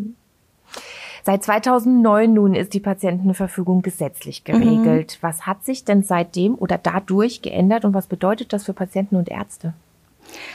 Seit 1.26 1.42
2009 1.42 2.32
nun 2.32 2.54
ist 2.54 2.72
die 2.72 2.78
Patientenverfügung 2.78 3.82
gesetzlich 3.82 4.44
geregelt. 4.44 5.18
Mhm. 5.18 5.26
Was 5.26 5.44
hat 5.44 5.64
sich 5.64 5.84
denn 5.84 6.04
seitdem 6.04 6.54
oder 6.54 6.78
dadurch 6.78 7.42
geändert 7.42 7.84
und 7.84 7.94
was 7.94 8.06
bedeutet 8.06 8.52
das 8.52 8.64
für 8.64 8.74
Patienten 8.74 9.16
und 9.16 9.28
Ärzte? 9.28 9.74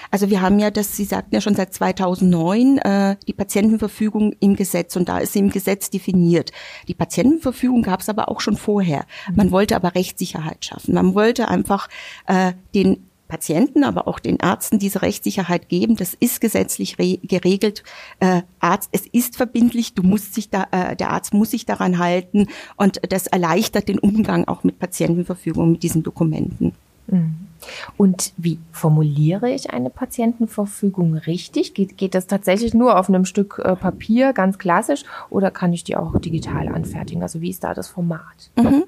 Also 0.09 0.29
wir 0.29 0.41
haben 0.41 0.59
ja 0.59 0.71
das, 0.71 0.95
Sie 0.95 1.05
sagten 1.05 1.33
ja 1.33 1.41
schon 1.41 1.55
seit 1.55 1.73
2009, 1.73 2.77
äh, 2.77 3.15
die 3.27 3.33
Patientenverfügung 3.33 4.33
im 4.39 4.55
Gesetz 4.55 4.95
und 4.95 5.09
da 5.09 5.19
ist 5.19 5.33
sie 5.33 5.39
im 5.39 5.49
Gesetz 5.49 5.89
definiert. 5.89 6.51
Die 6.87 6.93
Patientenverfügung 6.93 7.83
gab 7.83 8.01
es 8.01 8.09
aber 8.09 8.29
auch 8.29 8.41
schon 8.41 8.57
vorher. 8.57 9.05
Man 9.33 9.51
wollte 9.51 9.75
aber 9.75 9.95
Rechtssicherheit 9.95 10.65
schaffen. 10.65 10.93
Man 10.93 11.15
wollte 11.15 11.47
einfach 11.47 11.87
äh, 12.27 12.53
den 12.73 13.07
Patienten, 13.31 13.85
aber 13.85 14.09
auch 14.09 14.19
den 14.19 14.35
Ärzten 14.35 14.77
diese 14.77 15.01
Rechtssicherheit 15.01 15.69
geben. 15.69 15.95
Das 15.95 16.13
ist 16.13 16.41
gesetzlich 16.41 16.97
geregelt. 16.97 17.83
Äh, 18.19 18.41
Arzt, 18.59 18.89
es 18.91 19.07
ist 19.07 19.37
verbindlich. 19.37 19.93
Du 19.93 20.03
musst 20.03 20.35
sich 20.35 20.49
da, 20.49 20.67
äh, 20.71 20.97
der 20.97 21.11
Arzt 21.11 21.33
muss 21.33 21.51
sich 21.51 21.65
daran 21.65 21.97
halten 21.97 22.47
und 22.75 22.99
das 23.09 23.27
erleichtert 23.27 23.87
den 23.87 23.99
Umgang 23.99 24.47
auch 24.49 24.65
mit 24.65 24.79
Patientenverfügung 24.79 25.71
mit 25.71 25.81
diesen 25.83 26.03
Dokumenten. 26.03 26.73
Mhm. 27.11 27.47
Und 27.95 28.33
wie 28.37 28.59
formuliere 28.71 29.51
ich 29.51 29.71
eine 29.71 29.91
Patientenverfügung 29.91 31.13
richtig? 31.15 31.73
Geht, 31.75 31.97
geht 31.97 32.15
das 32.15 32.25
tatsächlich 32.25 32.73
nur 32.73 32.97
auf 32.97 33.07
einem 33.07 33.25
Stück 33.25 33.61
äh, 33.63 33.75
Papier, 33.75 34.33
ganz 34.33 34.57
klassisch, 34.57 35.03
oder 35.29 35.51
kann 35.51 35.71
ich 35.73 35.83
die 35.83 35.95
auch 35.95 36.17
digital 36.19 36.69
anfertigen? 36.69 37.21
Also 37.21 37.41
wie 37.41 37.51
ist 37.51 37.63
da 37.63 37.73
das 37.73 37.87
Format? 37.87 38.51
Mhm. 38.55 38.85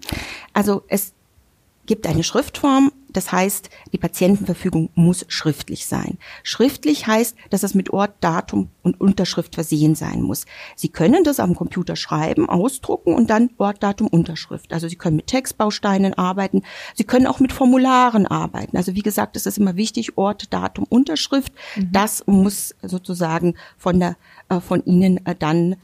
Also 0.53 0.83
es 0.87 1.13
gibt 1.85 2.07
eine 2.07 2.23
Schriftform, 2.23 2.91
das 3.13 3.31
heißt, 3.31 3.69
die 3.93 3.97
Patientenverfügung 3.97 4.89
muss 4.95 5.25
schriftlich 5.27 5.85
sein. 5.85 6.17
Schriftlich 6.41 7.05
heißt, 7.07 7.35
dass 7.51 7.63
es 7.63 7.75
mit 7.75 7.91
Ort, 7.91 8.15
Datum 8.21 8.69
und 8.81 8.99
Unterschrift 8.99 9.53
versehen 9.55 9.95
sein 9.95 10.21
muss. 10.21 10.45
Sie 10.75 10.89
können 10.89 11.23
das 11.23 11.39
am 11.39 11.55
Computer 11.55 11.95
schreiben, 11.95 12.49
ausdrucken 12.49 13.13
und 13.13 13.29
dann 13.29 13.51
Ort, 13.57 13.83
Datum, 13.83 14.07
Unterschrift. 14.07 14.73
Also 14.73 14.87
Sie 14.87 14.95
können 14.95 15.15
mit 15.15 15.27
Textbausteinen 15.27 16.15
arbeiten. 16.15 16.63
Sie 16.95 17.03
können 17.03 17.27
auch 17.27 17.39
mit 17.39 17.53
Formularen 17.53 18.25
arbeiten. 18.25 18.75
Also 18.77 18.95
wie 18.95 19.01
gesagt, 19.01 19.35
es 19.35 19.45
ist 19.45 19.59
immer 19.59 19.75
wichtig, 19.75 20.17
Ort, 20.17 20.51
Datum, 20.51 20.85
Unterschrift. 20.89 21.53
Mhm. 21.75 21.91
Das 21.91 22.25
muss 22.25 22.73
sozusagen 22.81 23.55
von 23.77 23.99
der, 23.99 24.17
äh, 24.49 24.59
von 24.59 24.83
Ihnen 24.85 25.23
äh, 25.25 25.35
dann 25.35 25.75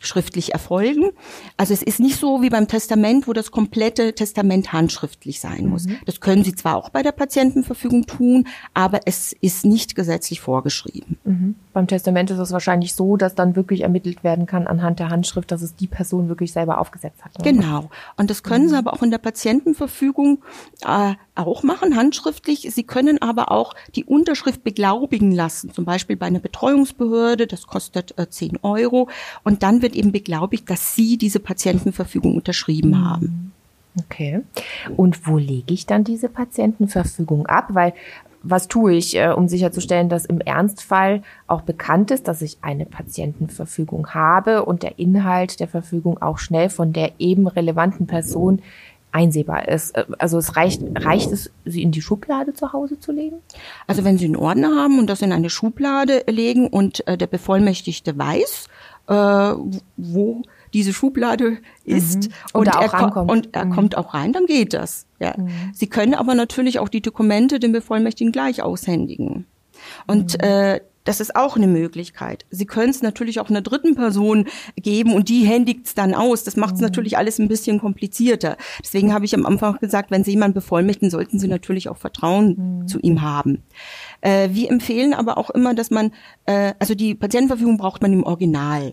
schriftlich 0.00 0.52
erfolgen. 0.52 1.10
Also 1.56 1.72
es 1.74 1.82
ist 1.82 2.00
nicht 2.00 2.18
so 2.18 2.42
wie 2.42 2.50
beim 2.50 2.66
Testament, 2.66 3.28
wo 3.28 3.32
das 3.32 3.50
komplette 3.50 4.14
Testament 4.14 4.72
handschriftlich 4.72 5.40
sein 5.40 5.66
muss. 5.66 5.86
Mhm. 5.86 5.98
Das 6.06 6.20
können 6.20 6.42
Sie 6.42 6.54
zwar 6.54 6.76
auch 6.76 6.88
bei 6.88 7.02
der 7.02 7.12
Patientenverfügung 7.12 8.06
tun, 8.06 8.48
aber 8.74 9.00
es 9.04 9.32
ist 9.40 9.64
nicht 9.64 9.94
gesetzlich 9.94 10.40
vorgeschrieben. 10.40 11.18
Mhm. 11.24 11.54
Beim 11.72 11.86
Testament 11.86 12.30
ist 12.30 12.38
es 12.38 12.50
wahrscheinlich 12.50 12.94
so, 12.94 13.16
dass 13.16 13.34
dann 13.34 13.54
wirklich 13.54 13.82
ermittelt 13.82 14.24
werden 14.24 14.46
kann 14.46 14.66
anhand 14.66 14.98
der 14.98 15.08
Handschrift, 15.08 15.52
dass 15.52 15.62
es 15.62 15.76
die 15.76 15.86
Person 15.86 16.28
wirklich 16.28 16.52
selber 16.52 16.78
aufgesetzt 16.78 17.24
hat. 17.24 17.38
Ne? 17.38 17.52
Genau. 17.52 17.90
Und 18.16 18.28
das 18.28 18.42
können 18.42 18.64
mhm. 18.64 18.70
Sie 18.70 18.76
aber 18.76 18.92
auch 18.92 19.02
in 19.02 19.10
der 19.10 19.18
Patientenverfügung 19.18 20.42
äh, 20.84 21.14
auch 21.36 21.62
machen, 21.62 21.96
handschriftlich. 21.96 22.68
Sie 22.72 22.82
können 22.82 23.22
aber 23.22 23.52
auch 23.52 23.74
die 23.94 24.04
Unterschrift 24.04 24.64
beglaubigen 24.64 25.30
lassen, 25.30 25.72
zum 25.72 25.84
Beispiel 25.84 26.16
bei 26.16 26.26
einer 26.26 26.40
Betreuungsbehörde, 26.40 27.46
das 27.46 27.66
kostet 27.66 28.18
äh, 28.18 28.28
10 28.28 28.58
Euro. 28.62 29.08
Und 29.44 29.62
dann 29.62 29.80
wird 29.80 29.94
eben 29.94 30.10
beglaubigt, 30.10 30.68
dass 30.68 30.96
Sie 30.96 31.18
diese 31.18 31.38
Patientenverfügung 31.38 32.34
unterschrieben 32.34 32.90
mhm. 32.90 33.04
haben. 33.08 33.52
Okay. 33.98 34.42
Und 34.96 35.26
wo 35.26 35.38
lege 35.38 35.74
ich 35.74 35.86
dann 35.86 36.04
diese 36.04 36.28
Patientenverfügung 36.28 37.46
ab? 37.46 37.68
Weil 37.70 37.92
was 38.42 38.68
tue 38.68 38.94
ich, 38.94 39.16
äh, 39.16 39.28
um 39.28 39.48
sicherzustellen, 39.48 40.08
dass 40.08 40.24
im 40.24 40.40
Ernstfall 40.40 41.22
auch 41.46 41.62
bekannt 41.62 42.10
ist, 42.10 42.28
dass 42.28 42.42
ich 42.42 42.58
eine 42.62 42.86
Patientenverfügung 42.86 44.14
habe 44.14 44.64
und 44.64 44.82
der 44.82 44.98
Inhalt 44.98 45.60
der 45.60 45.68
Verfügung 45.68 46.20
auch 46.22 46.38
schnell 46.38 46.70
von 46.70 46.92
der 46.92 47.12
eben 47.18 47.46
relevanten 47.46 48.06
Person 48.06 48.62
einsehbar 49.12 49.68
ist. 49.68 49.96
Äh, 49.96 50.04
also 50.18 50.38
es 50.38 50.56
reicht, 50.56 50.82
reicht 50.94 51.32
es, 51.32 51.50
sie 51.64 51.82
in 51.82 51.90
die 51.90 52.02
Schublade 52.02 52.54
zu 52.54 52.72
Hause 52.72 52.98
zu 52.98 53.12
legen? 53.12 53.36
Also 53.86 54.04
wenn 54.04 54.18
Sie 54.18 54.26
einen 54.26 54.36
Ordner 54.36 54.74
haben 54.76 54.98
und 54.98 55.08
das 55.08 55.22
in 55.22 55.32
eine 55.32 55.50
Schublade 55.50 56.24
legen 56.26 56.68
und 56.68 57.06
äh, 57.06 57.18
der 57.18 57.26
Bevollmächtigte 57.26 58.16
weiß, 58.16 58.68
äh, 59.08 59.54
wo 59.96 60.42
diese 60.72 60.92
Schublade 60.92 61.58
ist 61.84 62.28
mhm. 62.28 62.34
und, 62.52 62.68
und, 62.68 62.92
er, 62.92 63.16
und 63.28 63.48
er 63.52 63.64
mhm. 63.66 63.70
kommt 63.70 63.96
auch 63.96 64.14
rein, 64.14 64.32
dann 64.32 64.46
geht 64.46 64.72
das. 64.74 65.06
Ja. 65.18 65.34
Mhm. 65.36 65.48
Sie 65.72 65.88
können 65.88 66.14
aber 66.14 66.34
natürlich 66.34 66.78
auch 66.78 66.88
die 66.88 67.02
Dokumente 67.02 67.58
dem 67.58 67.72
Bevollmächtigten 67.72 68.32
gleich 68.32 68.62
aushändigen. 68.62 69.46
Und 70.06 70.34
mhm. 70.34 70.44
äh, 70.44 70.80
das 71.04 71.20
ist 71.20 71.34
auch 71.34 71.56
eine 71.56 71.66
Möglichkeit. 71.66 72.44
Sie 72.50 72.66
können 72.66 72.90
es 72.90 73.02
natürlich 73.02 73.40
auch 73.40 73.48
einer 73.48 73.62
dritten 73.62 73.94
Person 73.94 74.46
geben 74.76 75.14
und 75.14 75.28
die 75.28 75.44
händigt 75.44 75.86
es 75.86 75.94
dann 75.94 76.14
aus. 76.14 76.44
Das 76.44 76.56
macht 76.56 76.74
es 76.74 76.80
mhm. 76.80 76.86
natürlich 76.86 77.16
alles 77.16 77.38
ein 77.38 77.48
bisschen 77.48 77.80
komplizierter. 77.80 78.56
Deswegen 78.82 79.14
habe 79.14 79.24
ich 79.24 79.34
am 79.34 79.46
Anfang 79.46 79.78
gesagt, 79.80 80.10
wenn 80.10 80.24
Sie 80.24 80.32
jemanden 80.32 80.54
bevollmächtigen, 80.54 81.10
sollten 81.10 81.38
Sie 81.38 81.48
natürlich 81.48 81.88
auch 81.88 81.96
Vertrauen 81.96 82.80
mhm. 82.82 82.88
zu 82.88 83.00
ihm 83.00 83.22
haben. 83.22 83.62
Äh, 84.20 84.50
wir 84.52 84.70
empfehlen 84.70 85.14
aber 85.14 85.38
auch 85.38 85.50
immer, 85.50 85.74
dass 85.74 85.90
man, 85.90 86.12
äh, 86.44 86.74
also 86.78 86.94
die 86.94 87.14
Patientenverfügung 87.14 87.78
braucht 87.78 88.02
man 88.02 88.12
im 88.12 88.24
Original. 88.24 88.92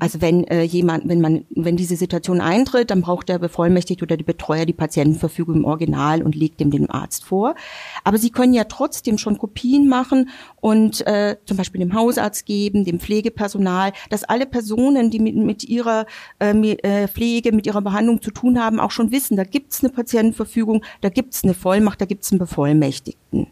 Also 0.00 0.20
wenn 0.20 0.44
äh, 0.44 0.62
jemand, 0.62 1.08
wenn 1.08 1.20
man, 1.20 1.44
wenn 1.50 1.76
diese 1.76 1.94
Situation 1.94 2.40
eintritt, 2.40 2.90
dann 2.90 3.02
braucht 3.02 3.28
der 3.28 3.38
Bevollmächtigte 3.38 4.04
oder 4.04 4.16
die 4.16 4.24
Betreuer 4.24 4.66
die 4.66 4.72
Patientenverfügung 4.72 5.56
im 5.56 5.64
Original 5.64 6.22
und 6.22 6.34
legt 6.34 6.58
dem 6.58 6.70
den 6.70 6.90
Arzt 6.90 7.24
vor. 7.24 7.54
Aber 8.02 8.18
sie 8.18 8.30
können 8.30 8.52
ja 8.52 8.64
trotzdem 8.64 9.16
schon 9.16 9.38
Kopien 9.38 9.88
machen 9.88 10.30
und 10.60 11.06
äh, 11.06 11.36
zum 11.46 11.56
Beispiel 11.56 11.80
dem 11.80 11.94
Hausarzt 11.94 12.46
geben, 12.46 12.84
dem 12.84 12.98
Pflegepersonal, 12.98 13.92
dass 14.10 14.24
alle 14.24 14.46
Personen, 14.46 15.10
die 15.10 15.20
mit, 15.20 15.36
mit 15.36 15.64
ihrer 15.64 16.06
äh, 16.40 16.50
äh 16.72 17.08
Pflege, 17.08 17.52
mit 17.52 17.66
ihrer 17.66 17.82
Behandlung 17.82 18.22
zu 18.22 18.32
tun 18.32 18.60
haben, 18.60 18.80
auch 18.80 18.90
schon 18.90 19.12
wissen, 19.12 19.36
da 19.36 19.44
gibt's 19.44 19.84
eine 19.84 19.92
Patientenverfügung, 19.92 20.84
da 21.00 21.10
gibt's 21.10 21.44
eine 21.44 21.54
Vollmacht, 21.54 22.00
da 22.00 22.06
gibt's 22.06 22.32
einen 22.32 22.40
Bevollmächtigten. 22.40 23.46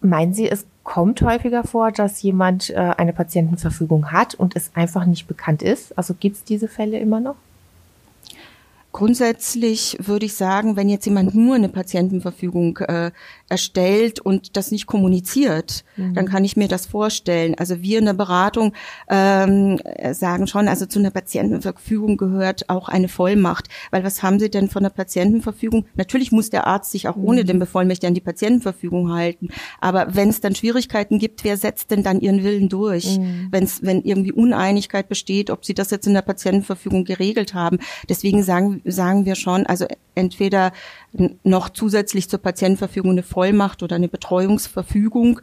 Meinen 0.00 0.32
Sie, 0.34 0.48
es 0.48 0.66
kommt 0.84 1.22
häufiger 1.22 1.64
vor, 1.64 1.92
dass 1.92 2.22
jemand 2.22 2.70
äh, 2.70 2.76
eine 2.76 3.12
Patientenverfügung 3.12 4.12
hat 4.12 4.34
und 4.34 4.56
es 4.56 4.70
einfach 4.74 5.04
nicht 5.04 5.26
bekannt 5.26 5.62
ist? 5.62 5.96
Also 5.98 6.14
gibt 6.14 6.36
es 6.36 6.44
diese 6.44 6.68
Fälle 6.68 6.98
immer 6.98 7.20
noch? 7.20 7.36
Grundsätzlich 8.98 9.96
würde 10.00 10.26
ich 10.26 10.34
sagen, 10.34 10.74
wenn 10.74 10.88
jetzt 10.88 11.06
jemand 11.06 11.32
nur 11.32 11.54
eine 11.54 11.68
Patientenverfügung 11.68 12.78
äh, 12.78 13.12
erstellt 13.48 14.18
und 14.18 14.56
das 14.56 14.72
nicht 14.72 14.88
kommuniziert, 14.88 15.84
mhm. 15.96 16.14
dann 16.14 16.26
kann 16.26 16.44
ich 16.44 16.56
mir 16.56 16.66
das 16.66 16.86
vorstellen. 16.86 17.54
Also 17.56 17.80
wir 17.80 18.00
in 18.00 18.06
der 18.06 18.14
Beratung 18.14 18.72
ähm, 19.08 19.78
sagen 20.10 20.48
schon, 20.48 20.66
also 20.66 20.84
zu 20.84 20.98
einer 20.98 21.12
Patientenverfügung 21.12 22.16
gehört 22.16 22.68
auch 22.70 22.88
eine 22.88 23.06
Vollmacht. 23.06 23.68
Weil 23.92 24.02
was 24.02 24.24
haben 24.24 24.40
Sie 24.40 24.50
denn 24.50 24.68
von 24.68 24.82
der 24.82 24.90
Patientenverfügung? 24.90 25.84
Natürlich 25.94 26.32
muss 26.32 26.50
der 26.50 26.66
Arzt 26.66 26.90
sich 26.90 27.06
auch 27.06 27.14
mhm. 27.14 27.24
ohne 27.24 27.44
den 27.44 27.60
Bevollmächtigten 27.60 28.08
an 28.08 28.14
die 28.14 28.20
Patientenverfügung 28.20 29.12
halten. 29.12 29.50
Aber 29.80 30.16
wenn 30.16 30.28
es 30.28 30.40
dann 30.40 30.56
Schwierigkeiten 30.56 31.20
gibt, 31.20 31.44
wer 31.44 31.56
setzt 31.56 31.92
denn 31.92 32.02
dann 32.02 32.20
ihren 32.20 32.42
Willen 32.42 32.68
durch? 32.68 33.16
Mhm. 33.16 33.46
Wenn's, 33.52 33.78
wenn 33.80 34.02
irgendwie 34.02 34.32
Uneinigkeit 34.32 35.08
besteht, 35.08 35.50
ob 35.50 35.64
Sie 35.64 35.74
das 35.74 35.92
jetzt 35.92 36.08
in 36.08 36.14
der 36.14 36.22
Patientenverfügung 36.22 37.04
geregelt 37.04 37.54
haben. 37.54 37.78
Deswegen 38.08 38.42
sagen, 38.42 38.82
sagen 38.92 39.24
wir 39.24 39.34
schon, 39.34 39.66
also 39.66 39.86
entweder 40.14 40.72
noch 41.42 41.68
zusätzlich 41.70 42.28
zur 42.28 42.40
Patientenverfügung 42.40 43.12
eine 43.12 43.22
Vollmacht 43.22 43.82
oder 43.82 43.96
eine 43.96 44.08
Betreuungsverfügung. 44.08 45.40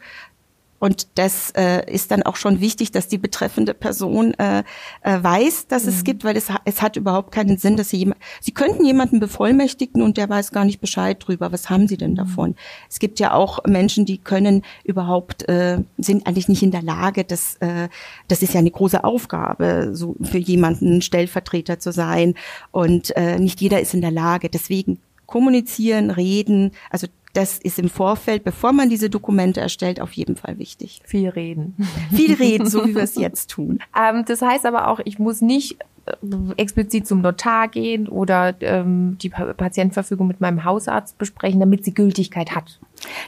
Und 0.77 1.07
das 1.15 1.51
äh, 1.51 1.89
ist 1.91 2.11
dann 2.11 2.23
auch 2.23 2.35
schon 2.35 2.59
wichtig, 2.59 2.91
dass 2.91 3.07
die 3.07 3.17
betreffende 3.17 3.73
Person 3.73 4.33
äh, 4.33 4.63
äh, 5.01 5.23
weiß, 5.23 5.67
dass 5.67 5.83
mhm. 5.83 5.89
es 5.89 6.03
gibt, 6.03 6.23
weil 6.23 6.35
es, 6.35 6.47
es 6.65 6.81
hat 6.81 6.97
überhaupt 6.97 7.31
keinen 7.31 7.57
Sinn, 7.57 7.77
dass 7.77 7.89
sie 7.89 7.97
jemand, 7.97 8.19
sie 8.41 8.51
könnten 8.51 8.85
jemanden 8.85 9.19
bevollmächtigen 9.19 10.01
und 10.01 10.17
der 10.17 10.29
weiß 10.29 10.51
gar 10.51 10.65
nicht 10.65 10.81
Bescheid 10.81 11.17
drüber. 11.25 11.51
Was 11.51 11.69
haben 11.69 11.87
sie 11.87 11.97
denn 11.97 12.11
mhm. 12.11 12.15
davon? 12.15 12.55
Es 12.89 12.99
gibt 12.99 13.19
ja 13.19 13.33
auch 13.33 13.63
Menschen, 13.65 14.05
die 14.05 14.17
können 14.17 14.63
überhaupt, 14.83 15.47
äh, 15.47 15.79
sind 15.97 16.27
eigentlich 16.27 16.49
nicht 16.49 16.63
in 16.63 16.71
der 16.71 16.83
Lage, 16.83 17.23
das, 17.23 17.55
äh, 17.61 17.87
das 18.27 18.41
ist 18.41 18.53
ja 18.53 18.59
eine 18.59 18.71
große 18.71 19.03
Aufgabe, 19.03 19.91
so 19.93 20.15
für 20.21 20.39
jemanden 20.39 21.01
Stellvertreter 21.01 21.79
zu 21.79 21.93
sein. 21.93 22.35
Und 22.71 23.15
äh, 23.15 23.39
nicht 23.39 23.61
jeder 23.61 23.79
ist 23.79 23.93
in 23.93 24.01
der 24.01 24.11
Lage. 24.11 24.49
Deswegen 24.49 24.99
kommunizieren, 25.25 26.11
reden, 26.11 26.71
also 26.89 27.07
das 27.35 27.57
ist 27.57 27.79
im 27.79 27.89
Vorfeld, 27.89 28.43
bevor 28.43 28.71
man 28.71 28.89
diese 28.89 29.09
Dokumente 29.09 29.59
erstellt, 29.59 29.99
auf 29.99 30.13
jeden 30.13 30.37
Fall 30.37 30.57
wichtig. 30.57 31.01
Viel 31.05 31.29
reden. 31.29 31.75
Viel 32.13 32.33
reden, 32.39 32.67
so 32.67 32.87
wie 32.87 32.95
wir 32.95 33.03
es 33.03 33.15
jetzt 33.15 33.51
tun. 33.51 33.79
Ähm, 33.95 34.23
das 34.25 34.41
heißt 34.41 34.65
aber 34.65 34.87
auch, 34.87 35.01
ich 35.03 35.19
muss 35.19 35.41
nicht 35.41 35.77
äh, 36.05 36.11
explizit 36.55 37.05
zum 37.05 37.21
Notar 37.21 37.67
gehen 37.67 38.07
oder 38.07 38.55
ähm, 38.61 39.17
die 39.21 39.29
Patientenverfügung 39.29 40.27
mit 40.27 40.39
meinem 40.39 40.63
Hausarzt 40.63 41.17
besprechen, 41.17 41.59
damit 41.59 41.83
sie 41.83 41.93
Gültigkeit 41.93 42.55
hat 42.55 42.79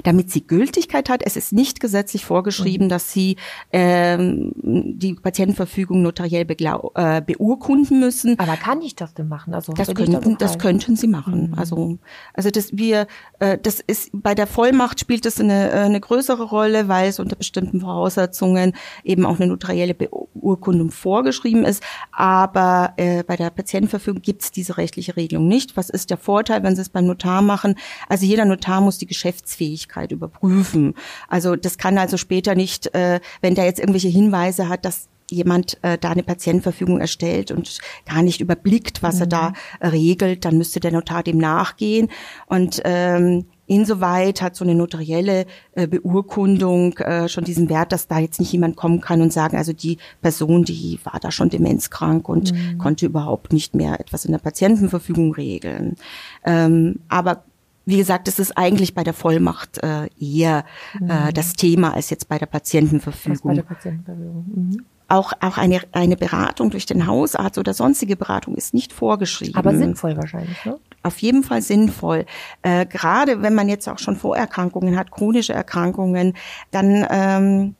damit 0.03 0.31
sie 0.31 0.45
Gültigkeit 0.45 1.09
hat. 1.09 1.21
Es 1.25 1.35
ist 1.35 1.53
nicht 1.53 1.79
gesetzlich 1.79 2.25
vorgeschrieben, 2.25 2.87
mhm. 2.87 2.89
dass 2.89 3.11
sie 3.11 3.37
ähm, 3.71 4.51
die 4.55 5.13
Patientenverfügung 5.15 6.01
notariell 6.01 6.45
äh, 6.49 7.21
beurkunden 7.21 7.99
müssen. 7.99 8.39
Aber 8.39 8.57
kann 8.57 8.81
ich 8.81 8.95
das 8.95 9.13
denn 9.13 9.27
machen? 9.27 9.53
Also 9.53 9.73
das 9.73 9.93
könnten, 9.93 10.37
das, 10.37 10.53
das, 10.53 10.59
könnten 10.59 10.95
sie 10.95 11.07
machen. 11.07 11.51
Mhm. 11.51 11.53
Also 11.55 11.97
also 12.33 12.49
das 12.49 12.75
wir 12.77 13.07
äh, 13.39 13.57
das 13.57 13.79
ist 13.79 14.09
bei 14.13 14.35
der 14.35 14.47
Vollmacht 14.47 14.99
spielt 14.99 15.25
es 15.25 15.39
eine, 15.39 15.71
äh, 15.71 15.75
eine 15.79 15.99
größere 15.99 16.43
Rolle, 16.43 16.87
weil 16.87 17.09
es 17.09 17.19
unter 17.19 17.35
bestimmten 17.35 17.81
Voraussetzungen 17.81 18.73
eben 19.03 19.25
auch 19.25 19.39
eine 19.39 19.47
notarielle 19.47 19.93
Beurkundung 19.93 20.91
vorgeschrieben 20.91 21.65
ist. 21.65 21.83
Aber 22.11 22.93
äh, 22.97 23.23
bei 23.23 23.35
der 23.35 23.49
Patientenverfügung 23.49 24.21
gibt 24.21 24.43
es 24.43 24.51
diese 24.51 24.77
rechtliche 24.77 25.15
Regelung 25.15 25.47
nicht. 25.47 25.77
Was 25.77 25.89
ist 25.89 26.09
der 26.09 26.17
Vorteil, 26.17 26.63
wenn 26.63 26.75
Sie 26.75 26.81
es 26.81 26.89
beim 26.89 27.05
Notar 27.05 27.41
machen? 27.41 27.75
Also 28.09 28.25
jeder 28.25 28.45
Notar 28.45 28.81
muss 28.81 28.97
die 28.97 29.07
Geschäftsfähigkeit 29.07 29.66
Geschäftsfähigkeit 29.67 30.11
überprüfen. 30.11 30.93
Also 31.27 31.55
das 31.55 31.77
kann 31.77 31.97
also 31.97 32.17
später 32.17 32.55
nicht, 32.55 32.93
äh, 32.95 33.19
wenn 33.41 33.55
der 33.55 33.65
jetzt 33.65 33.79
irgendwelche 33.79 34.09
Hinweise 34.09 34.69
hat, 34.69 34.85
dass 34.85 35.07
jemand 35.29 35.77
äh, 35.81 35.97
da 35.97 36.11
eine 36.11 36.23
Patientenverfügung 36.23 37.01
erstellt 37.01 37.51
und 37.51 37.79
gar 38.05 38.21
nicht 38.21 38.39
überblickt, 38.39 39.03
was 39.03 39.15
mhm. 39.15 39.21
er 39.21 39.27
da 39.27 39.53
äh, 39.81 39.87
regelt, 39.87 40.45
dann 40.45 40.57
müsste 40.57 40.79
der 40.79 40.93
Notar 40.93 41.21
dem 41.21 41.37
nachgehen. 41.37 42.07
Und 42.45 42.81
ähm, 42.85 43.43
insoweit 43.65 44.41
hat 44.41 44.55
so 44.55 44.63
eine 44.63 44.73
notarielle 44.73 45.45
äh, 45.73 45.85
Beurkundung 45.85 46.97
äh, 46.99 47.27
schon 47.27 47.43
diesen 47.43 47.67
Wert, 47.67 47.91
dass 47.91 48.07
da 48.07 48.19
jetzt 48.19 48.39
nicht 48.39 48.53
jemand 48.53 48.77
kommen 48.77 49.01
kann 49.01 49.21
und 49.21 49.33
sagen, 49.33 49.57
also 49.57 49.73
die 49.73 49.97
Person, 50.21 50.63
die 50.63 50.97
war 51.03 51.19
da 51.19 51.29
schon 51.29 51.49
demenzkrank 51.49 52.29
und 52.29 52.53
mhm. 52.53 52.77
konnte 52.77 53.05
überhaupt 53.05 53.51
nicht 53.51 53.75
mehr 53.75 53.99
etwas 53.99 54.23
in 54.23 54.31
der 54.31 54.39
Patientenverfügung 54.39 55.33
regeln. 55.33 55.97
Ähm, 56.45 57.01
aber 57.09 57.43
wie 57.87 57.97
gesagt, 57.97 58.27
es 58.27 58.37
ist 58.37 58.57
eigentlich 58.57 58.93
bei 58.93 59.05
der 59.05 59.13
Vollmacht 59.13 59.81
äh, 59.81 60.09
eher 60.19 60.65
äh, 60.99 61.03
mhm. 61.03 61.33
das 61.33 61.53
Thema 61.53 61.93
als 61.93 62.09
jetzt 62.09 62.27
bei 62.27 62.37
der 62.37 62.45
Patientenverfügung. 62.45 63.51
Bei 63.51 63.55
der 63.55 63.63
Patientenverfügung. 63.63 64.45
Mhm. 64.53 64.85
Auch, 65.07 65.31
auch 65.39 65.57
eine, 65.57 65.79
eine 65.93 66.17
Beratung 66.17 66.69
durch 66.69 66.85
den 66.85 67.07
Hausarzt 67.07 67.57
oder 67.57 67.73
sonstige 67.73 68.17
Beratung 68.17 68.55
ist 68.55 68.73
nicht 68.73 68.91
vorgeschrieben. 68.91 69.55
Aber 69.55 69.73
sinnvoll 69.73 70.17
wahrscheinlich, 70.17 70.65
ne? 70.65 70.77
Auf 71.01 71.19
jeden 71.19 71.43
Fall 71.43 71.61
sinnvoll. 71.61 72.25
Äh, 72.61 72.85
gerade 72.85 73.41
wenn 73.41 73.55
man 73.55 73.69
jetzt 73.69 73.87
auch 73.87 73.99
schon 73.99 74.17
Vorerkrankungen 74.17 74.97
hat, 74.97 75.09
chronische 75.09 75.53
Erkrankungen, 75.53 76.33
dann 76.71 77.07
ähm, 77.09 77.75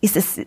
ist 0.00 0.16
es 0.16 0.40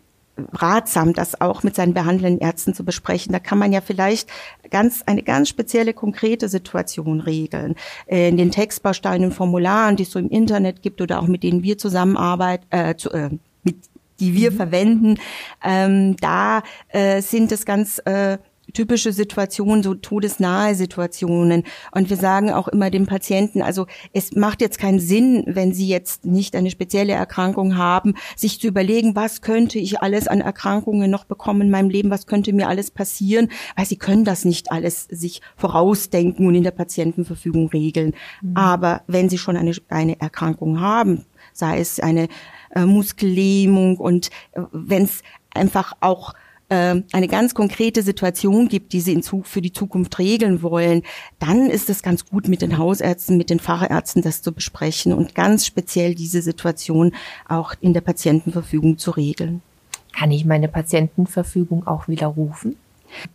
ratsam, 0.54 1.13
das 1.13 1.39
auch 1.39 1.63
mit 1.63 1.75
seinen 1.75 1.94
behandelnden 1.94 2.39
Ärzten 2.39 2.74
zu 2.74 2.84
besprechen. 2.84 3.32
Da 3.32 3.39
kann 3.39 3.58
man 3.58 3.72
ja 3.72 3.82
vielleicht 3.82 4.30
ganz 4.70 5.01
eine 5.06 5.24
ganz 5.24 5.50
spezielle 5.50 5.94
konkrete 5.94 6.50
Situation 6.50 7.22
regeln. 7.22 7.75
In 8.08 8.38
den 8.38 8.51
Textbausteinen, 8.51 9.32
Formularen, 9.32 9.96
die 9.96 10.04
es 10.04 10.12
so 10.12 10.20
im 10.20 10.30
Internet 10.30 10.82
gibt 10.82 11.01
oder 11.01 11.20
auch 11.20 11.27
mit 11.27 11.44
denen 11.44 11.63
wir 11.63 11.77
zusammenarbeiten, 11.77 12.65
äh, 12.72 12.96
zu, 12.96 13.12
äh, 13.12 13.30
mit 13.63 13.77
die 14.20 14.34
wir 14.34 14.51
mhm. 14.51 14.56
verwenden, 14.56 15.18
ähm, 15.63 16.15
da 16.18 16.63
äh, 16.89 17.22
sind 17.22 17.51
es 17.51 17.65
ganz 17.65 18.00
äh, 18.06 18.38
typische 18.75 19.12
Situationen, 19.12 19.82
so 19.82 19.96
todesnahe 19.96 20.75
Situationen. 20.75 21.63
Und 21.91 22.10
wir 22.10 22.17
sagen 22.17 22.51
auch 22.51 22.67
immer 22.67 22.91
dem 22.91 23.08
Patienten, 23.08 23.62
also 23.62 23.88
es 24.13 24.34
macht 24.36 24.62
jetzt 24.62 24.77
keinen 24.77 25.00
Sinn, 25.00 25.44
wenn 25.48 25.74
Sie 25.74 25.88
jetzt 25.88 26.25
nicht 26.25 26.55
eine 26.55 26.70
spezielle 26.70 27.13
Erkrankung 27.13 27.77
haben, 27.77 28.13
sich 28.36 28.60
zu 28.60 28.67
überlegen, 28.67 29.15
was 29.15 29.41
könnte 29.41 29.79
ich 29.79 30.01
alles 30.01 30.27
an 30.27 30.41
Erkrankungen 30.41 31.10
noch 31.10 31.25
bekommen 31.25 31.62
in 31.62 31.72
meinem 31.72 31.89
Leben, 31.89 32.12
was 32.12 32.27
könnte 32.27 32.53
mir 32.53 32.67
alles 32.67 32.91
passieren, 32.91 33.50
weil 33.75 33.86
Sie 33.86 33.98
können 33.98 34.25
das 34.25 34.46
nicht 34.46 34.72
alles 34.72 35.08
sich 35.10 35.41
vorausdenken 35.55 36.46
und 36.46 36.55
in 36.55 36.63
der 36.63 36.72
Patientenverfügung 36.72 37.70
regeln. 37.70 38.13
Mhm. 38.41 38.58
Aber 38.58 39.01
wenn 39.08 39.29
Sie 39.29 39.38
schon 39.38 39.58
eine, 39.58 39.74
eine 39.89 40.20
Erkrankung 40.20 40.79
haben, 40.79 41.25
sei 41.53 41.79
es 41.79 42.00
eine 42.00 42.27
äh, 42.75 42.86
Muskellähmung 42.86 43.98
und 43.98 44.29
äh, 44.51 44.62
wenn 44.72 45.03
es 45.03 45.22
einfach 45.53 45.94
auch 46.01 46.34
äh, 46.70 47.02
eine 47.12 47.28
ganz 47.28 47.54
konkrete 47.54 48.02
Situation 48.02 48.68
gibt, 48.68 48.94
die 48.94 49.02
sie 49.02 49.14
in 49.14 49.24
Zug 49.24 49.48
für 49.48 49.62
die 49.62 49.74
Zukunft 49.74 50.18
regeln 50.20 50.62
wollen, 50.62 51.04
dann 51.40 51.70
ist 51.70 51.90
es 51.90 52.02
ganz 52.02 52.26
gut 52.26 52.48
mit 52.48 52.62
den 52.62 52.78
Hausärzten, 52.78 53.38
mit 53.38 53.50
den 53.50 53.60
Fachärzten 53.60 54.22
das 54.22 54.42
zu 54.42 54.52
besprechen 54.52 55.14
und 55.14 55.36
ganz 55.36 55.66
speziell 55.66 56.16
diese 56.16 56.42
Situation 56.42 57.14
auch 57.48 57.74
in 57.82 57.94
der 57.94 58.02
Patientenverfügung 58.02 58.98
zu 58.98 59.12
regeln. 59.12 59.62
Kann 60.14 60.32
ich 60.32 60.46
meine 60.46 60.68
Patientenverfügung 60.68 61.86
auch 61.88 62.08
widerrufen? 62.08 62.78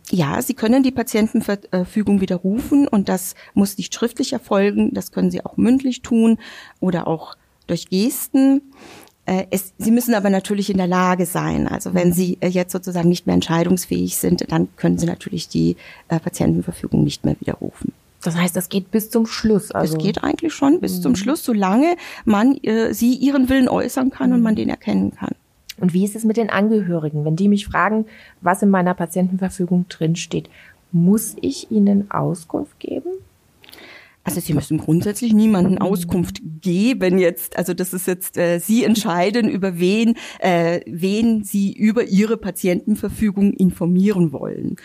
Ja, 0.09 0.41
Sie 0.41 0.53
können 0.53 0.83
die 0.83 0.91
Patientenverfügung 0.91 2.21
widerrufen 2.21 2.87
und 2.87 3.09
das 3.09 3.35
muss 3.53 3.77
nicht 3.77 3.93
schriftlich 3.93 4.33
erfolgen. 4.33 4.93
Das 4.93 5.11
können 5.11 5.31
Sie 5.31 5.45
auch 5.45 5.57
mündlich 5.57 6.01
tun 6.01 6.37
oder 6.79 7.07
auch 7.07 7.35
durch 7.67 7.87
Gesten. 7.87 8.73
Äh, 9.31 9.47
es, 9.49 9.73
sie 9.77 9.91
müssen 9.91 10.13
aber 10.13 10.29
natürlich 10.29 10.69
in 10.69 10.77
der 10.77 10.87
Lage 10.87 11.25
sein. 11.25 11.69
Also 11.69 11.93
wenn 11.93 12.11
Sie 12.11 12.37
äh, 12.41 12.47
jetzt 12.47 12.73
sozusagen 12.73 13.07
nicht 13.07 13.27
mehr 13.27 13.35
entscheidungsfähig 13.35 14.17
sind, 14.17 14.51
dann 14.51 14.67
können 14.75 14.97
Sie 14.97 15.05
natürlich 15.05 15.47
die 15.47 15.77
äh, 16.09 16.19
Patientenverfügung 16.19 17.05
nicht 17.05 17.23
mehr 17.23 17.37
widerrufen. 17.39 17.93
Das 18.23 18.35
heißt, 18.35 18.55
das 18.55 18.67
geht 18.67 18.91
bis 18.91 19.09
zum 19.09 19.25
Schluss. 19.25 19.71
Also 19.71 19.95
es 19.95 20.03
geht 20.03 20.21
eigentlich 20.21 20.53
schon 20.53 20.81
bis 20.81 20.97
mhm. 20.97 21.01
zum 21.01 21.15
Schluss, 21.15 21.45
solange 21.45 21.95
man 22.25 22.57
äh, 22.57 22.93
sie 22.93 23.13
ihren 23.15 23.47
Willen 23.47 23.69
äußern 23.69 24.09
kann 24.09 24.31
mhm. 24.31 24.35
und 24.35 24.41
man 24.41 24.55
den 24.55 24.67
erkennen 24.67 25.15
kann. 25.15 25.33
Und 25.77 25.93
wie 25.93 26.03
ist 26.03 26.15
es 26.17 26.25
mit 26.25 26.35
den 26.35 26.49
Angehörigen? 26.49 27.23
Wenn 27.23 27.37
die 27.37 27.47
mich 27.47 27.65
fragen, 27.65 28.05
was 28.41 28.61
in 28.61 28.69
meiner 28.69 28.93
Patientenverfügung 28.93 29.85
drinsteht, 29.87 30.49
muss 30.91 31.37
ich 31.41 31.71
ihnen 31.71 32.11
Auskunft 32.11 32.77
geben? 32.81 33.09
Also 34.23 34.39
Sie 34.39 34.53
müssen 34.53 34.77
grundsätzlich 34.77 35.33
niemanden 35.33 35.79
Auskunft 35.79 36.41
geben 36.61 37.17
jetzt. 37.17 37.57
Also 37.57 37.73
das 37.73 37.93
ist 37.93 38.07
jetzt, 38.07 38.37
äh, 38.37 38.59
Sie 38.59 38.83
entscheiden 38.83 39.49
über 39.49 39.79
wen, 39.79 40.15
äh, 40.39 40.81
wen 40.85 41.43
Sie 41.43 41.73
über 41.73 42.03
Ihre 42.03 42.37
Patientenverfügung 42.37 43.53
informieren 43.53 44.31
wollen. 44.31 44.75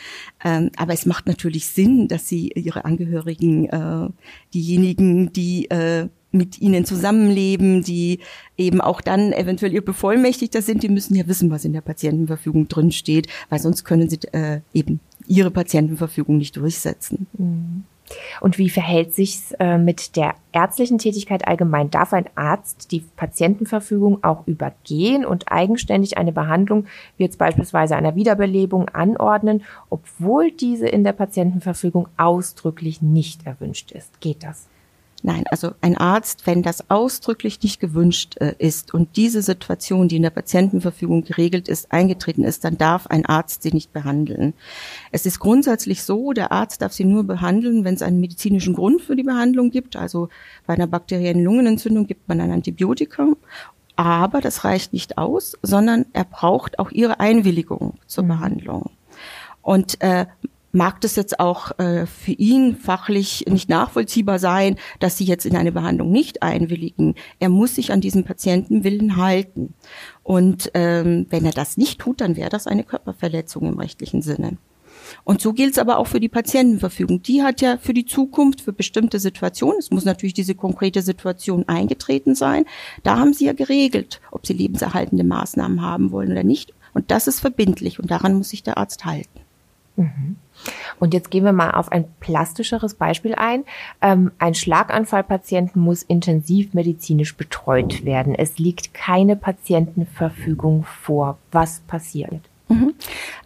Ähm, 0.42 0.70
aber 0.76 0.94
es 0.94 1.04
macht 1.04 1.26
natürlich 1.26 1.66
Sinn, 1.66 2.08
dass 2.08 2.28
Sie 2.28 2.48
Ihre 2.54 2.84
Angehörigen, 2.84 3.66
äh, 3.66 4.08
diejenigen, 4.54 5.32
die 5.32 5.70
äh, 5.70 6.08
mit 6.32 6.60
ihnen 6.60 6.84
zusammenleben, 6.84 7.82
die 7.82 8.20
eben 8.56 8.80
auch 8.80 9.00
dann 9.00 9.32
eventuell 9.32 9.72
ihr 9.72 9.84
Bevollmächtigter 9.84 10.60
sind, 10.60 10.82
die 10.82 10.88
müssen 10.88 11.14
ja 11.14 11.26
wissen, 11.26 11.50
was 11.50 11.64
in 11.64 11.72
der 11.72 11.80
Patientenverfügung 11.80 12.68
drinsteht, 12.68 13.28
weil 13.48 13.58
sonst 13.58 13.84
können 13.84 14.10
sie 14.10 14.18
äh, 14.32 14.60
eben 14.74 15.00
ihre 15.26 15.50
Patientenverfügung 15.50 16.36
nicht 16.36 16.56
durchsetzen. 16.56 17.26
Mhm. 17.38 17.84
Und 18.40 18.58
wie 18.58 18.70
verhält 18.70 19.14
sich 19.14 19.40
äh, 19.58 19.78
mit 19.78 20.16
der 20.16 20.34
ärztlichen 20.52 20.98
Tätigkeit 20.98 21.46
allgemein? 21.46 21.90
Darf 21.90 22.12
ein 22.12 22.28
Arzt 22.34 22.92
die 22.92 23.00
Patientenverfügung 23.00 24.22
auch 24.22 24.46
übergehen 24.46 25.24
und 25.24 25.50
eigenständig 25.50 26.16
eine 26.18 26.32
Behandlung, 26.32 26.86
wie 27.16 27.24
jetzt 27.24 27.38
beispielsweise 27.38 27.96
einer 27.96 28.14
Wiederbelebung, 28.14 28.88
anordnen, 28.90 29.64
obwohl 29.90 30.50
diese 30.50 30.88
in 30.88 31.04
der 31.04 31.12
Patientenverfügung 31.12 32.08
ausdrücklich 32.16 33.02
nicht 33.02 33.46
erwünscht 33.46 33.92
ist? 33.92 34.20
Geht 34.20 34.44
das? 34.44 34.68
Nein, 35.22 35.44
also 35.50 35.72
ein 35.80 35.96
Arzt, 35.96 36.46
wenn 36.46 36.62
das 36.62 36.90
ausdrücklich 36.90 37.62
nicht 37.62 37.80
gewünscht 37.80 38.36
äh, 38.38 38.54
ist 38.58 38.92
und 38.92 39.16
diese 39.16 39.42
Situation, 39.42 40.08
die 40.08 40.16
in 40.16 40.22
der 40.22 40.30
Patientenverfügung 40.30 41.24
geregelt 41.24 41.68
ist, 41.68 41.90
eingetreten 41.90 42.44
ist, 42.44 42.64
dann 42.64 42.76
darf 42.78 43.06
ein 43.06 43.24
Arzt 43.26 43.62
sie 43.62 43.72
nicht 43.72 43.92
behandeln. 43.92 44.52
Es 45.12 45.24
ist 45.26 45.40
grundsätzlich 45.40 46.02
so, 46.02 46.32
der 46.32 46.52
Arzt 46.52 46.82
darf 46.82 46.92
sie 46.92 47.04
nur 47.04 47.24
behandeln, 47.24 47.84
wenn 47.84 47.94
es 47.94 48.02
einen 48.02 48.20
medizinischen 48.20 48.74
Grund 48.74 49.00
für 49.00 49.16
die 49.16 49.22
Behandlung 49.22 49.70
gibt. 49.70 49.96
Also 49.96 50.28
bei 50.66 50.74
einer 50.74 50.86
bakteriellen 50.86 51.42
Lungenentzündung 51.42 52.06
gibt 52.06 52.28
man 52.28 52.40
ein 52.40 52.52
Antibiotikum 52.52 53.36
aber 53.96 54.42
das 54.42 54.64
reicht 54.64 54.92
nicht 54.92 55.16
aus, 55.16 55.56
sondern 55.62 56.04
er 56.12 56.24
braucht 56.24 56.78
auch 56.78 56.90
ihre 56.90 57.18
Einwilligung 57.18 57.94
zur 58.06 58.24
mhm. 58.24 58.28
Behandlung. 58.28 58.90
Und 59.62 60.00
äh, 60.02 60.26
mag 60.76 61.00
das 61.00 61.16
jetzt 61.16 61.40
auch 61.40 61.78
äh, 61.78 62.06
für 62.06 62.32
ihn 62.32 62.76
fachlich 62.76 63.44
nicht 63.48 63.68
nachvollziehbar 63.68 64.38
sein, 64.38 64.76
dass 65.00 65.16
sie 65.16 65.24
jetzt 65.24 65.46
in 65.46 65.56
eine 65.56 65.72
Behandlung 65.72 66.12
nicht 66.12 66.42
einwilligen. 66.42 67.14
Er 67.40 67.48
muss 67.48 67.74
sich 67.74 67.92
an 67.92 68.00
diesen 68.00 68.24
Patientenwillen 68.24 69.16
halten. 69.16 69.74
Und 70.22 70.70
ähm, 70.74 71.26
wenn 71.30 71.44
er 71.44 71.52
das 71.52 71.76
nicht 71.76 71.98
tut, 71.98 72.20
dann 72.20 72.36
wäre 72.36 72.50
das 72.50 72.66
eine 72.66 72.84
Körperverletzung 72.84 73.66
im 73.66 73.78
rechtlichen 73.78 74.22
Sinne. 74.22 74.58
Und 75.24 75.40
so 75.40 75.52
gilt 75.52 75.72
es 75.72 75.78
aber 75.78 75.98
auch 75.98 76.08
für 76.08 76.20
die 76.20 76.28
Patientenverfügung. 76.28 77.22
Die 77.22 77.42
hat 77.42 77.60
ja 77.60 77.78
für 77.78 77.94
die 77.94 78.04
Zukunft, 78.04 78.60
für 78.60 78.72
bestimmte 78.72 79.18
Situationen, 79.18 79.78
es 79.78 79.90
muss 79.90 80.04
natürlich 80.04 80.34
diese 80.34 80.54
konkrete 80.54 81.00
Situation 81.00 81.64
eingetreten 81.68 82.34
sein, 82.34 82.64
da 83.02 83.18
haben 83.18 83.32
sie 83.32 83.46
ja 83.46 83.52
geregelt, 83.52 84.20
ob 84.30 84.46
sie 84.46 84.52
lebenserhaltende 84.52 85.24
Maßnahmen 85.24 85.80
haben 85.80 86.10
wollen 86.10 86.32
oder 86.32 86.44
nicht. 86.44 86.74
Und 86.92 87.10
das 87.10 87.28
ist 87.28 87.40
verbindlich 87.40 87.98
und 87.98 88.10
daran 88.10 88.34
muss 88.34 88.50
sich 88.50 88.62
der 88.62 88.78
Arzt 88.78 89.04
halten. 89.04 89.40
Mhm. 89.96 90.36
Und 90.98 91.14
jetzt 91.14 91.30
gehen 91.30 91.44
wir 91.44 91.52
mal 91.52 91.72
auf 91.72 91.92
ein 91.92 92.06
plastischeres 92.20 92.94
Beispiel 92.94 93.34
ein. 93.34 93.64
Ähm, 94.00 94.32
ein 94.38 94.54
Schlaganfallpatient 94.54 95.76
muss 95.76 96.02
intensiv 96.02 96.74
medizinisch 96.74 97.36
betreut 97.36 98.04
werden. 98.04 98.34
Es 98.34 98.58
liegt 98.58 98.94
keine 98.94 99.36
Patientenverfügung 99.36 100.84
vor. 100.84 101.38
Was 101.52 101.80
passiert? 101.80 102.40
Mhm. 102.68 102.94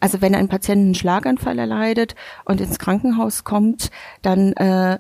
Also 0.01 0.23
wenn 0.23 0.35
ein 0.35 0.49
Patient 0.49 0.81
einen 0.81 0.95
Schlaganfall 0.95 1.59
erleidet 1.59 2.15
und 2.45 2.61
ins 2.61 2.79
Krankenhaus 2.79 3.45
kommt, 3.45 3.91
dann 4.23 4.53
äh, 4.55 4.99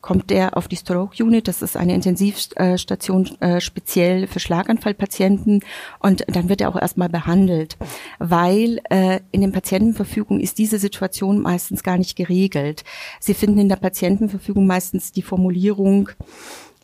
kommt 0.00 0.30
der 0.30 0.56
auf 0.56 0.68
die 0.68 0.76
Stroke 0.76 1.22
Unit. 1.22 1.48
Das 1.48 1.62
ist 1.62 1.76
eine 1.76 1.94
Intensivstation 1.94 3.40
äh, 3.40 3.60
speziell 3.60 4.26
für 4.26 4.40
Schlaganfallpatienten. 4.40 5.60
Und 5.98 6.24
dann 6.28 6.48
wird 6.48 6.60
er 6.60 6.68
auch 6.68 6.80
erstmal 6.80 7.08
behandelt, 7.08 7.76
weil 8.18 8.80
äh, 8.90 9.20
in 9.32 9.40
den 9.40 9.52
Patientenverfügung 9.52 10.40
ist 10.40 10.58
diese 10.58 10.78
Situation 10.78 11.40
meistens 11.40 11.82
gar 11.82 11.98
nicht 11.98 12.16
geregelt. 12.16 12.84
Sie 13.20 13.34
finden 13.34 13.58
in 13.58 13.68
der 13.68 13.76
Patientenverfügung 13.76 14.66
meistens 14.66 15.12
die 15.12 15.22
Formulierung, 15.22 16.10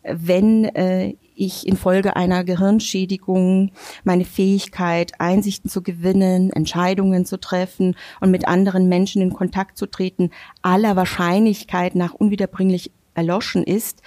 wenn 0.05 0.64
äh, 0.66 1.14
ich 1.35 1.66
infolge 1.66 2.16
einer 2.16 2.44
Gehirnschädigung 2.44 3.72
meine 4.05 4.24
Fähigkeit, 4.24 5.12
Einsichten 5.18 5.68
zu 5.68 5.83
gewinnen, 5.83 6.50
Entscheidungen 6.50 7.24
zu 7.24 7.40
treffen 7.40 7.96
und 8.20 8.31
mit 8.31 8.46
anderen 8.46 8.88
Menschen 8.88 9.22
in 9.22 9.33
Kontakt 9.33 9.77
zu 9.77 9.87
treten, 9.87 10.31
aller 10.62 10.96
Wahrscheinlichkeit 10.96 11.94
nach 11.94 12.14
unwiederbringlich 12.14 12.92
erloschen 13.14 13.64
ist, 13.64 14.03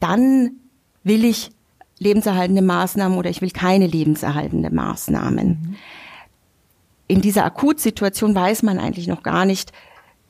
dann 0.00 0.52
will 1.04 1.24
ich 1.24 1.50
lebenserhaltende 1.98 2.62
Maßnahmen 2.62 3.16
oder 3.16 3.30
ich 3.30 3.42
will 3.42 3.50
keine 3.50 3.86
lebenserhaltende 3.86 4.70
Maßnahmen. 4.70 5.48
Mhm. 5.48 5.76
In 7.06 7.20
dieser 7.20 7.44
Akutsituation 7.44 8.34
weiß 8.34 8.62
man 8.62 8.78
eigentlich 8.78 9.06
noch 9.06 9.22
gar 9.22 9.44
nicht, 9.44 9.72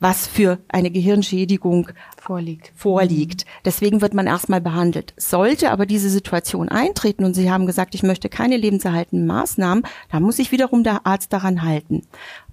was 0.03 0.27
für 0.27 0.59
eine 0.67 0.91
Gehirnschädigung 0.91 1.87
vorliegt. 2.21 2.73
vorliegt. 2.75 3.45
Deswegen 3.63 4.01
wird 4.01 4.13
man 4.13 4.27
erstmal 4.27 4.59
behandelt. 4.59 5.13
Sollte 5.15 5.71
aber 5.71 5.85
diese 5.85 6.09
Situation 6.09 6.67
eintreten 6.67 7.23
und 7.23 7.33
Sie 7.35 7.49
haben 7.49 7.65
gesagt, 7.65 7.95
ich 7.95 8.03
möchte 8.03 8.27
keine 8.27 8.57
lebenserhaltenden 8.57 9.25
Maßnahmen, 9.25 9.85
dann 10.11 10.23
muss 10.23 10.35
sich 10.35 10.51
wiederum 10.51 10.83
der 10.83 11.07
Arzt 11.07 11.31
daran 11.31 11.61
halten. 11.63 12.01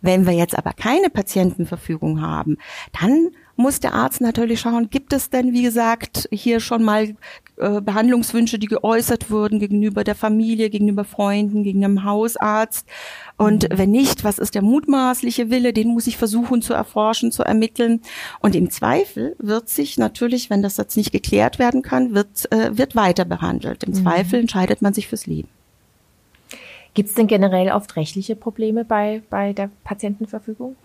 Wenn 0.01 0.27
wir 0.27 0.33
jetzt 0.33 0.57
aber 0.57 0.73
keine 0.73 1.11
Patientenverfügung 1.11 2.23
haben, 2.23 2.57
dann 3.01 3.31
muss 3.61 3.81
der 3.81 3.95
Arzt 3.95 4.21
natürlich 4.21 4.61
schauen, 4.61 4.91
gibt 4.91 5.13
es 5.13 5.31
denn, 5.31 5.53
wie 5.53 5.63
gesagt, 5.63 6.29
hier 6.33 6.61
schon 6.61 6.83
mal 6.83 7.15
äh, 7.57 7.81
Behandlungswünsche, 7.81 8.59
die 8.59 8.67
geäußert 8.67 9.31
wurden 9.31 9.59
gegenüber 9.59 10.03
der 10.03 10.15
Familie, 10.15 10.71
gegenüber 10.71 11.05
Freunden, 11.05 11.63
gegenüber 11.63 11.89
dem 11.89 12.05
Hausarzt. 12.05 12.87
Und 13.37 13.71
mhm. 13.71 13.79
wenn 13.79 13.91
nicht, 13.91 14.25
was 14.25 14.39
ist 14.39 14.55
der 14.55 14.63
mutmaßliche 14.63 15.51
Wille? 15.51 15.73
Den 15.73 15.89
muss 15.89 16.07
ich 16.07 16.17
versuchen 16.17 16.63
zu 16.63 16.73
erforschen, 16.73 17.33
zu 17.33 17.43
ermitteln. 17.43 18.01
Und 18.41 18.57
im 18.57 18.71
Zweifel 18.71 19.37
wird 19.39 19.69
sich 19.69 19.99
natürlich, 19.99 20.51
wenn 20.51 20.63
das 20.63 20.77
jetzt 20.77 20.97
nicht 20.97 21.13
geklärt 21.13 21.59
werden 21.59 21.83
kann, 21.83 22.15
wird, 22.15 22.51
äh, 22.53 22.77
wird 22.77 22.97
weiter 22.97 23.25
behandelt. 23.25 23.85
Im 23.85 23.91
mhm. 23.91 24.03
Zweifel 24.03 24.41
entscheidet 24.41 24.83
man 24.83 24.95
sich 24.95 25.09
fürs 25.09 25.27
Leben. 25.27 25.49
Gibt 26.95 27.11
es 27.11 27.15
denn 27.15 27.27
generell 27.29 27.71
oft 27.71 27.95
rechtliche 27.97 28.35
Probleme 28.35 28.85
bei, 28.85 29.23
bei 29.31 29.53
der 29.53 29.71
Patientenverfügung? 29.85 30.77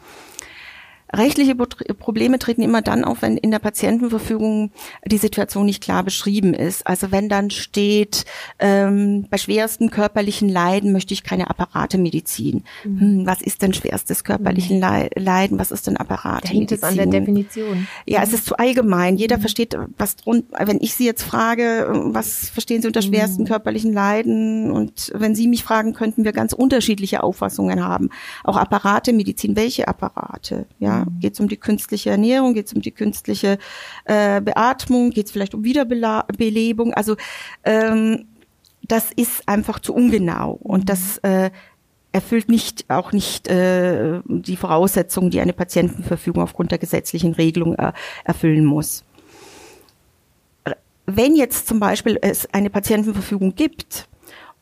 Rechtliche 1.13 1.55
Probleme 1.55 2.39
treten 2.39 2.63
immer 2.63 2.81
dann 2.81 3.03
auf, 3.03 3.21
wenn 3.21 3.37
in 3.37 3.51
der 3.51 3.59
Patientenverfügung 3.59 4.71
die 5.05 5.17
Situation 5.17 5.65
nicht 5.65 5.83
klar 5.83 6.03
beschrieben 6.03 6.53
ist. 6.53 6.85
Also 6.87 7.11
wenn 7.11 7.29
dann 7.29 7.51
steht, 7.51 8.25
ähm, 8.59 9.27
bei 9.29 9.37
schwersten 9.37 9.91
körperlichen 9.91 10.49
Leiden 10.49 10.91
möchte 10.91 11.13
ich 11.13 11.23
keine 11.23 11.49
Apparatemedizin. 11.49 12.63
Mhm. 12.83 12.99
Hm, 12.99 13.25
was 13.27 13.41
ist 13.41 13.61
denn 13.61 13.73
schwerstes 13.73 14.23
körperlichen 14.23 14.77
mhm. 14.77 15.11
Leiden? 15.15 15.59
Was 15.59 15.71
ist 15.71 15.85
denn 15.85 15.95
Apparatemedizin? 15.95 16.57
Hängt 16.57 16.71
es 16.71 16.83
an 16.83 16.95
der 16.95 17.05
Definition? 17.05 17.87
Ja, 18.07 18.23
es 18.23 18.33
ist 18.33 18.45
zu 18.45 18.57
allgemein. 18.57 19.15
Jeder 19.15 19.37
mhm. 19.37 19.41
versteht, 19.41 19.77
was 19.97 20.15
drunter, 20.15 20.67
wenn 20.67 20.81
ich 20.81 20.95
Sie 20.95 21.05
jetzt 21.05 21.23
frage, 21.23 21.87
was 22.07 22.49
verstehen 22.49 22.81
Sie 22.81 22.87
unter 22.87 23.01
mhm. 23.01 23.07
schwersten 23.09 23.45
körperlichen 23.45 23.93
Leiden? 23.93 24.71
Und 24.71 25.11
wenn 25.13 25.35
Sie 25.35 25.47
mich 25.47 25.63
fragen, 25.63 25.93
könnten 25.93 26.23
wir 26.23 26.33
ganz 26.33 26.51
unterschiedliche 26.51 27.21
Auffassungen 27.21 27.83
haben. 27.85 28.09
Auch 28.43 28.57
Apparatemedizin, 28.57 29.55
welche 29.55 29.87
Apparate? 29.87 30.65
Ja, 30.79 30.94
Geht 31.19 31.33
es 31.33 31.39
um 31.39 31.47
die 31.47 31.57
künstliche 31.57 32.11
Ernährung? 32.11 32.53
Geht 32.53 32.67
es 32.67 32.73
um 32.73 32.81
die 32.81 32.91
künstliche 32.91 33.57
äh, 34.05 34.41
Beatmung? 34.41 35.09
Geht 35.11 35.25
es 35.25 35.31
vielleicht 35.31 35.53
um 35.53 35.63
Wiederbelebung? 35.63 36.93
Also 36.93 37.15
ähm, 37.63 38.27
das 38.87 39.11
ist 39.15 39.47
einfach 39.47 39.79
zu 39.79 39.93
ungenau 39.93 40.59
und 40.61 40.89
das 40.89 41.17
äh, 41.19 41.49
erfüllt 42.11 42.47
nicht 42.49 42.85
auch 42.89 43.11
nicht 43.11 43.49
äh, 43.49 44.21
die 44.25 44.55
Voraussetzungen, 44.55 45.31
die 45.31 45.41
eine 45.41 45.53
Patientenverfügung 45.53 46.43
aufgrund 46.43 46.71
der 46.71 46.77
gesetzlichen 46.77 47.33
Regelung 47.33 47.75
äh, 47.75 47.91
erfüllen 48.23 48.63
muss. 48.63 49.03
Wenn 51.05 51.35
jetzt 51.35 51.67
zum 51.67 51.79
Beispiel 51.79 52.17
es 52.21 52.51
eine 52.53 52.69
Patientenverfügung 52.69 53.55
gibt 53.55 54.07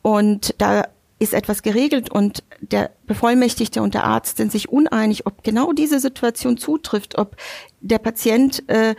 und 0.02 0.54
da 0.58 0.88
ist 1.24 1.34
etwas 1.34 1.62
geregelt 1.62 2.10
und 2.10 2.44
der 2.60 2.90
Bevollmächtigte 3.06 3.82
und 3.82 3.94
der 3.94 4.04
Arzt 4.04 4.36
sind 4.36 4.52
sich 4.52 4.68
uneinig, 4.68 5.26
ob 5.26 5.42
genau 5.42 5.72
diese 5.72 5.98
Situation 5.98 6.56
zutrifft, 6.56 7.18
ob 7.18 7.36
der 7.80 7.98
Patient 7.98 8.62
äh, 8.68 8.94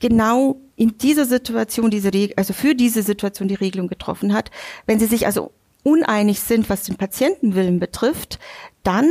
genau 0.00 0.56
in 0.76 0.98
dieser 0.98 1.24
Situation 1.24 1.90
diese 1.90 2.12
Regel, 2.12 2.34
also 2.36 2.52
für 2.52 2.74
diese 2.74 3.02
Situation 3.02 3.48
die 3.48 3.54
Regelung 3.54 3.88
getroffen 3.88 4.34
hat. 4.34 4.50
Wenn 4.86 4.98
sie 4.98 5.06
sich 5.06 5.26
also 5.26 5.52
uneinig 5.82 6.40
sind, 6.40 6.68
was 6.68 6.82
den 6.82 6.96
Patientenwillen 6.96 7.78
betrifft, 7.78 8.38
dann 8.82 9.08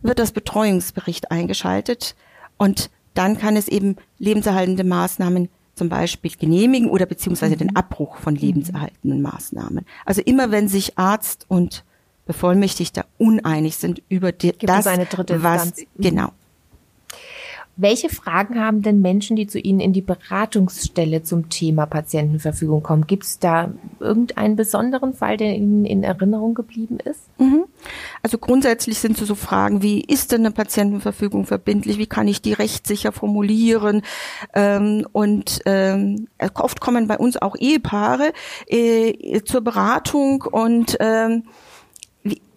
wird 0.00 0.18
das 0.18 0.32
Betreuungsbericht 0.32 1.30
eingeschaltet 1.30 2.14
und 2.56 2.90
dann 3.14 3.38
kann 3.38 3.56
es 3.56 3.68
eben 3.68 3.96
lebenserhaltende 4.18 4.84
Maßnahmen 4.84 5.48
zum 5.76 5.88
Beispiel 5.90 6.32
genehmigen 6.36 6.90
oder 6.90 7.06
beziehungsweise 7.06 7.54
mhm. 7.54 7.58
den 7.58 7.76
Abbruch 7.76 8.16
von 8.16 8.34
lebenserhaltenden 8.34 9.22
Maßnahmen. 9.22 9.84
Also 10.04 10.22
immer 10.22 10.50
wenn 10.50 10.68
sich 10.68 10.98
Arzt 10.98 11.44
und 11.48 11.84
Bevollmächtigter 12.24 13.04
uneinig 13.18 13.76
sind 13.76 14.02
über 14.08 14.32
die, 14.32 14.52
das, 14.58 14.86
was 14.86 15.72
genau. 15.96 16.30
Welche 17.78 18.08
Fragen 18.08 18.58
haben 18.58 18.80
denn 18.80 19.02
Menschen, 19.02 19.36
die 19.36 19.46
zu 19.46 19.58
Ihnen 19.58 19.80
in 19.80 19.92
die 19.92 20.00
Beratungsstelle 20.00 21.22
zum 21.22 21.50
Thema 21.50 21.84
Patientenverfügung 21.84 22.82
kommen? 22.82 23.06
Gibt 23.06 23.24
es 23.24 23.38
da 23.38 23.70
irgendeinen 24.00 24.56
besonderen 24.56 25.12
Fall, 25.12 25.36
der 25.36 25.54
Ihnen 25.54 25.84
in 25.84 26.02
Erinnerung 26.02 26.54
geblieben 26.54 26.98
ist? 27.04 27.20
Mhm. 27.38 27.64
Also 28.22 28.38
grundsätzlich 28.38 28.98
sind 28.98 29.18
so 29.18 29.34
Fragen 29.34 29.82
wie, 29.82 30.00
ist 30.00 30.32
denn 30.32 30.40
eine 30.40 30.52
Patientenverfügung 30.52 31.44
verbindlich? 31.44 31.98
Wie 31.98 32.06
kann 32.06 32.28
ich 32.28 32.40
die 32.40 32.54
rechtssicher 32.54 33.12
formulieren? 33.12 34.00
Ähm, 34.54 35.06
und 35.12 35.60
ähm, 35.66 36.28
oft 36.54 36.80
kommen 36.80 37.06
bei 37.06 37.18
uns 37.18 37.36
auch 37.36 37.56
Ehepaare 37.58 38.32
äh, 38.68 39.42
zur 39.42 39.60
Beratung 39.60 40.42
und 40.42 40.96
ähm, 41.00 41.44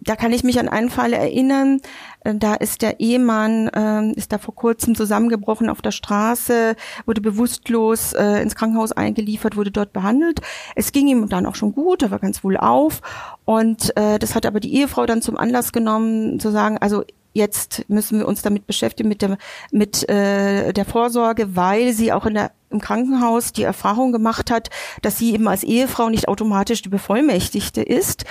da 0.00 0.16
kann 0.16 0.32
ich 0.32 0.44
mich 0.44 0.58
an 0.58 0.68
einen 0.68 0.90
Fall 0.90 1.12
erinnern. 1.12 1.80
Äh, 2.20 2.34
da 2.34 2.54
ist 2.54 2.82
der 2.82 3.00
Ehemann, 3.00 3.68
äh, 3.68 4.12
ist 4.12 4.32
da 4.32 4.38
vor 4.38 4.54
kurzem 4.54 4.94
zusammengebrochen 4.94 5.68
auf 5.68 5.82
der 5.82 5.90
Straße, 5.90 6.76
wurde 7.06 7.20
bewusstlos 7.20 8.12
äh, 8.12 8.42
ins 8.42 8.54
Krankenhaus 8.54 8.92
eingeliefert, 8.92 9.56
wurde 9.56 9.70
dort 9.70 9.92
behandelt. 9.92 10.40
Es 10.76 10.92
ging 10.92 11.08
ihm 11.08 11.28
dann 11.28 11.46
auch 11.46 11.54
schon 11.54 11.72
gut, 11.72 12.02
er 12.02 12.10
war 12.10 12.18
ganz 12.18 12.44
wohl 12.44 12.56
auf. 12.56 13.00
Und 13.44 13.96
äh, 13.96 14.18
das 14.18 14.34
hat 14.34 14.46
aber 14.46 14.60
die 14.60 14.74
Ehefrau 14.74 15.06
dann 15.06 15.22
zum 15.22 15.36
Anlass 15.36 15.72
genommen, 15.72 16.40
zu 16.40 16.50
sagen, 16.50 16.78
also 16.78 17.04
jetzt 17.32 17.84
müssen 17.88 18.18
wir 18.18 18.28
uns 18.28 18.42
damit 18.42 18.66
beschäftigen 18.66 19.08
mit 19.08 19.22
der 19.22 19.38
mit 19.70 20.08
äh, 20.08 20.72
der 20.72 20.84
Vorsorge, 20.84 21.56
weil 21.56 21.92
sie 21.92 22.12
auch 22.12 22.26
in 22.26 22.34
der 22.34 22.52
im 22.70 22.80
Krankenhaus 22.80 23.52
die 23.52 23.64
Erfahrung 23.64 24.12
gemacht 24.12 24.50
hat, 24.50 24.70
dass 25.02 25.18
sie 25.18 25.34
eben 25.34 25.48
als 25.48 25.64
Ehefrau 25.64 26.08
nicht 26.08 26.28
automatisch 26.28 26.82
die 26.82 26.88
Bevollmächtigte 26.88 27.82
ist. 27.82 28.24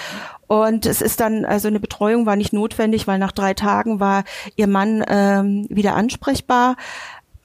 Und 0.47 0.85
es 0.85 1.01
ist 1.01 1.19
dann, 1.19 1.45
also 1.45 1.67
eine 1.67 1.79
Betreuung 1.79 2.25
war 2.25 2.35
nicht 2.35 2.53
notwendig, 2.53 3.05
weil 3.05 3.19
nach 3.19 3.33
drei 3.33 3.53
Tagen 3.53 3.99
war 3.99 4.23
ihr 4.55 4.67
Mann 4.67 5.03
ähm, 5.07 5.67
wieder 5.69 5.95
ansprechbar. 5.95 6.77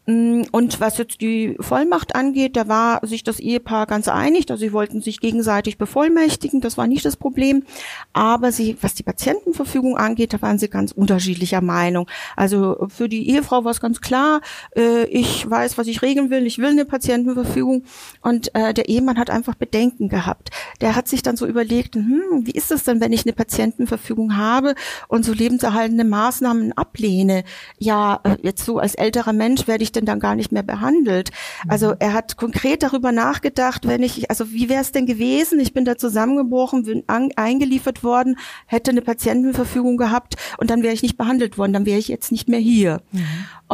Mm, 0.07 0.43
und 0.53 0.81
was 0.81 0.99
jetzt 0.99 1.21
die 1.23 1.57
Vollmacht 1.61 2.15
angeht, 2.15 2.57
da 2.57 2.69
war 2.69 3.07
sich 3.07 3.25
das 3.25 3.41
Ehepaar 3.41 3.87
ganz 3.87 4.09
einig, 4.09 4.45
dass 4.47 4.61
sie 4.61 4.73
wollten 4.73 5.01
sich 5.01 5.19
gegenseitig 5.19 5.79
bevollmächtigen, 5.79 6.61
das 6.61 6.77
war 6.77 6.87
nicht 6.87 7.05
das 7.05 7.17
Problem. 7.17 7.65
Aber 8.13 8.53
sie, 8.53 8.77
was 8.83 8.95
die 8.95 9.03
Patientenverfügung 9.03 9.97
angeht, 9.97 10.35
da 10.35 10.43
waren 10.43 10.59
sie 10.59 10.69
ganz 10.69 10.93
unterschiedlicher 10.93 11.63
Meinung. 11.63 12.07
Also 12.37 12.87
für 12.89 13.09
die 13.09 13.31
Ehefrau 13.31 13.65
war 13.65 13.71
es 13.71 13.81
ganz 13.81 14.03
klar, 14.03 14.43
äh, 14.77 15.05
ich 15.05 15.49
weiß, 15.49 15.79
was 15.79 15.87
ich 15.87 16.03
regeln 16.03 16.29
will, 16.29 16.47
ich 16.47 16.59
will 16.59 16.71
eine 16.71 16.85
Patientenverfügung. 16.85 17.85
Und 18.21 18.55
äh, 18.55 18.75
der 18.75 18.89
Ehemann 18.89 19.19
hat 19.19 19.31
einfach 19.31 19.55
Bedenken 19.55 20.09
gehabt. 20.11 20.51
Der 20.83 20.97
hat 20.97 21.09
sich 21.09 21.23
dann 21.23 21.37
so 21.37 21.47
überlegt, 21.47 21.95
hm, 21.95 22.43
wie 22.43 22.53
ist 22.53 22.71
es 22.71 22.85
denn, 22.85 23.01
wenn 23.01 23.13
ich 23.13 23.25
eine 23.25 23.33
Patientenverfügung 23.33 24.37
habe 24.37 24.75
und 25.09 25.25
so 25.25 25.33
lebenserhaltende 25.33 26.05
Maßnahmen 26.05 26.73
ablehne? 26.73 27.45
Ja, 27.79 28.21
äh, 28.25 28.37
jetzt 28.43 28.67
so 28.67 28.79
als 28.79 28.95
älterer 28.95 29.33
Mensch 29.33 29.67
werde 29.67 29.83
ich 29.83 29.94
denn 29.97 30.05
dann 30.05 30.21
gar 30.21 30.35
nicht 30.35 30.53
mehr 30.53 30.63
behandelt? 30.63 31.31
Also 31.69 31.89
mhm. 31.89 31.97
er 32.01 32.13
hat 32.13 32.37
konkret 32.37 32.83
darüber 32.83 33.13
nachgedacht, 33.13 33.87
wenn 33.87 34.03
ich, 34.03 34.31
also 34.31 34.53
wie 34.53 34.69
wäre 34.69 34.83
es 34.83 34.93
denn 34.93 35.07
gewesen? 35.07 35.61
Ich 35.61 35.73
bin 35.73 35.85
da 35.85 35.97
zusammengebrochen, 35.97 36.85
bin 36.85 37.05
an, 37.07 37.31
eingeliefert 37.37 38.03
worden, 38.05 38.37
hätte 38.67 38.91
eine 38.91 39.03
Patientenverfügung 39.03 39.97
gehabt 39.97 40.37
und 40.59 40.71
dann 40.71 40.83
wäre 40.83 40.95
ich 40.95 41.03
nicht 41.03 41.17
behandelt 41.17 41.59
worden, 41.59 41.73
dann 41.73 41.87
wäre 41.87 41.99
ich 41.99 42.09
jetzt 42.09 42.33
nicht 42.33 42.49
mehr 42.49 42.61
hier. 42.61 43.01
Mhm. 43.13 43.25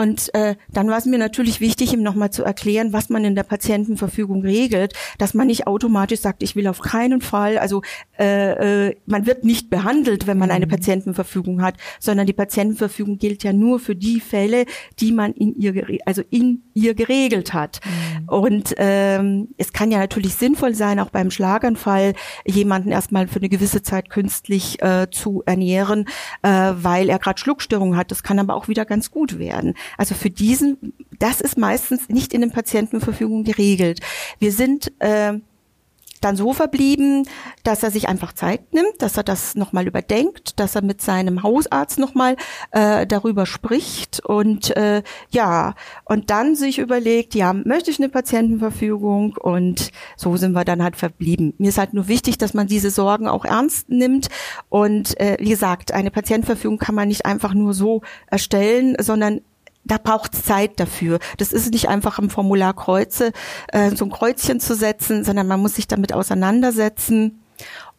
Und 0.01 0.33
äh, 0.35 0.57
dann 0.73 0.89
war 0.89 0.97
es 0.97 1.05
mir 1.05 1.19
natürlich 1.19 1.61
wichtig, 1.61 1.93
ihm 1.93 2.03
nochmal 2.03 2.31
zu 2.31 2.43
erklären, 2.43 2.95
was 2.95 3.11
man 3.11 3.23
in 3.23 3.35
der 3.35 3.43
Patientenverfügung 3.43 4.41
regelt, 4.41 4.95
dass 5.19 5.35
man 5.35 5.49
nicht 5.49 5.67
automatisch 5.67 6.21
sagt, 6.21 6.43
ich 6.43 6.57
will 6.57 6.69
auf 6.69 6.81
keinen 6.81 7.21
Fall, 7.21 7.59
also 7.59 7.83
äh, 8.19 8.87
äh, 8.87 8.97
man 9.05 9.27
wird 9.27 9.45
nicht 9.45 9.69
behandelt, 9.69 10.27
wenn 10.27 10.39
man 10.39 10.51
eine 10.51 10.65
mhm. 10.65 10.71
Patientenverfügung 10.71 11.61
hat, 11.61 11.75
sondern 11.99 12.27
die 12.27 12.33
Patientenverfügung 12.33 13.19
gilt 13.19 13.45
ja 13.45 13.53
nur 13.53 13.79
für 13.79 13.95
die 13.95 14.21
Fälle, 14.21 14.65
die 15.01 15.13
man 15.13 15.35
in 15.35 15.55
ihr 15.57 15.99
also 16.07 16.23
in 16.31 16.63
ihr 16.73 16.95
geregelt 16.95 17.53
hat. 17.53 17.81
Mhm. 17.85 18.29
Und 18.31 18.75
ähm, 18.79 19.49
es 19.59 19.75
kann 19.75 19.91
ja 19.91 19.99
natürlich 19.99 20.35
sinnvoll 20.35 20.75
sein, 20.75 20.99
auch 20.99 21.11
beim 21.11 21.31
Schlaganfall 21.31 22.15
jemanden 22.47 22.91
erstmal 22.91 23.29
für 23.29 23.41
eine 23.41 23.51
gewisse 23.51 23.83
Zeit 23.83 24.09
künstlich 24.09 24.81
äh, 24.81 25.09
zu 25.11 25.43
ernähren, 25.45 26.07
äh, 26.41 26.49
weil 26.49 27.11
er 27.11 27.19
gerade 27.19 27.39
Schluckstörungen 27.39 27.99
hat. 27.99 28.11
Das 28.11 28.23
kann 28.23 28.39
aber 28.39 28.55
auch 28.55 28.67
wieder 28.67 28.87
ganz 28.87 29.11
gut 29.11 29.39
werden. 29.39 29.75
Also 29.97 30.15
für 30.15 30.31
diesen, 30.31 30.95
das 31.19 31.41
ist 31.41 31.59
meistens 31.59 32.09
nicht 32.09 32.33
in 32.33 32.41
den 32.41 32.53
Patientenverfügungen 32.53 33.45
geregelt. 33.45 34.01
Wir 34.39 34.53
sind 34.53 34.93
äh, 35.01 35.39
dann 36.21 36.37
so 36.37 36.53
verblieben, 36.53 37.27
dass 37.63 37.83
er 37.83 37.91
sich 37.91 38.09
einfach 38.09 38.33
Zeit 38.33 38.73
nimmt, 38.75 39.01
dass 39.01 39.17
er 39.17 39.23
das 39.23 39.55
nochmal 39.55 39.87
überdenkt, 39.87 40.61
dass 40.61 40.75
er 40.75 40.83
mit 40.83 41.01
seinem 41.01 41.43
Hausarzt 41.43 41.99
nochmal 41.99 42.37
äh, 42.73 43.07
darüber 43.07 43.47
spricht 43.47 44.21
und 44.21 44.77
äh, 44.77 45.03
ja, 45.31 45.75
und 46.05 46.31
dann 46.31 46.57
sich 46.57 46.79
überlegt, 46.79 47.35
ja, 47.35 47.53
möchte 47.53 47.91
ich 47.91 47.99
eine 47.99 48.11
Patientenverfügung 48.11 49.37
und 49.39 49.91
so 50.17 50.37
sind 50.37 50.53
wir 50.53 50.65
dann 50.65 50.83
halt 50.83 50.97
verblieben. 50.97 51.55
Mir 51.59 51.69
ist 51.69 51.79
halt 51.79 51.95
nur 51.95 52.09
wichtig, 52.09 52.39
dass 52.39 52.55
man 52.55 52.67
diese 52.67 52.91
Sorgen 52.91 53.27
auch 53.27 53.45
ernst 53.45 53.89
nimmt 53.89 54.29
und 54.69 55.19
äh, 55.19 55.37
wie 55.41 55.51
gesagt, 55.51 55.93
eine 55.93 56.11
Patientenverfügung 56.11 56.79
kann 56.79 56.95
man 56.95 57.09
nicht 57.09 57.25
einfach 57.25 57.55
nur 57.55 57.73
so 57.73 58.03
erstellen, 58.27 58.95
sondern 59.01 59.41
da 59.85 59.99
braucht 59.99 60.35
es 60.35 60.45
Zeit 60.45 60.79
dafür. 60.79 61.19
Das 61.39 61.53
ist 61.53 61.73
nicht 61.73 61.89
einfach 61.89 62.19
im 62.19 62.31
Formular 62.31 62.75
Kreuze, 62.75 63.33
äh, 63.69 63.91
so 63.91 64.05
ein 64.05 64.11
Kreuzchen 64.11 64.61
zu 64.61 64.75
setzen, 64.75 65.25
sondern 65.25 65.47
man 65.47 65.61
muss 65.61 65.75
sich 65.75 65.89
damit 65.89 66.13
auseinandersetzen. 66.13 67.41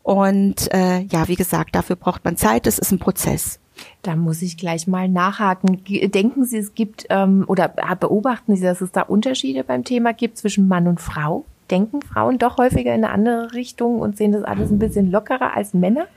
Und 0.03 0.73
äh, 0.73 1.01
ja, 1.01 1.27
wie 1.27 1.35
gesagt, 1.35 1.75
dafür 1.75 1.95
braucht 1.95 2.25
man 2.25 2.37
Zeit. 2.37 2.65
Das 2.65 2.79
ist 2.79 2.91
ein 2.91 2.99
Prozess. 2.99 3.59
Da 4.01 4.15
muss 4.15 4.41
ich 4.41 4.57
gleich 4.57 4.87
mal 4.87 5.07
nachhaken. 5.07 5.83
Denken 5.85 6.45
Sie, 6.45 6.57
es 6.57 6.73
gibt 6.73 7.07
ähm, 7.09 7.45
oder 7.47 7.67
beobachten 7.67 8.55
Sie, 8.55 8.63
dass 8.63 8.81
es 8.81 8.91
da 8.91 9.01
Unterschiede 9.01 9.63
beim 9.63 9.83
Thema 9.83 10.13
gibt 10.13 10.37
zwischen 10.37 10.67
Mann 10.67 10.87
und 10.87 11.01
Frau? 11.01 11.45
Denken 11.69 12.01
Frauen 12.01 12.37
doch 12.37 12.57
häufiger 12.57 12.93
in 12.93 13.03
eine 13.03 13.13
andere 13.13 13.53
Richtung 13.53 13.99
und 13.99 14.17
sehen 14.17 14.33
das 14.33 14.43
alles 14.43 14.71
ein 14.71 14.79
bisschen 14.79 15.09
lockerer 15.09 15.55
als 15.55 15.73
Männer? 15.73 16.07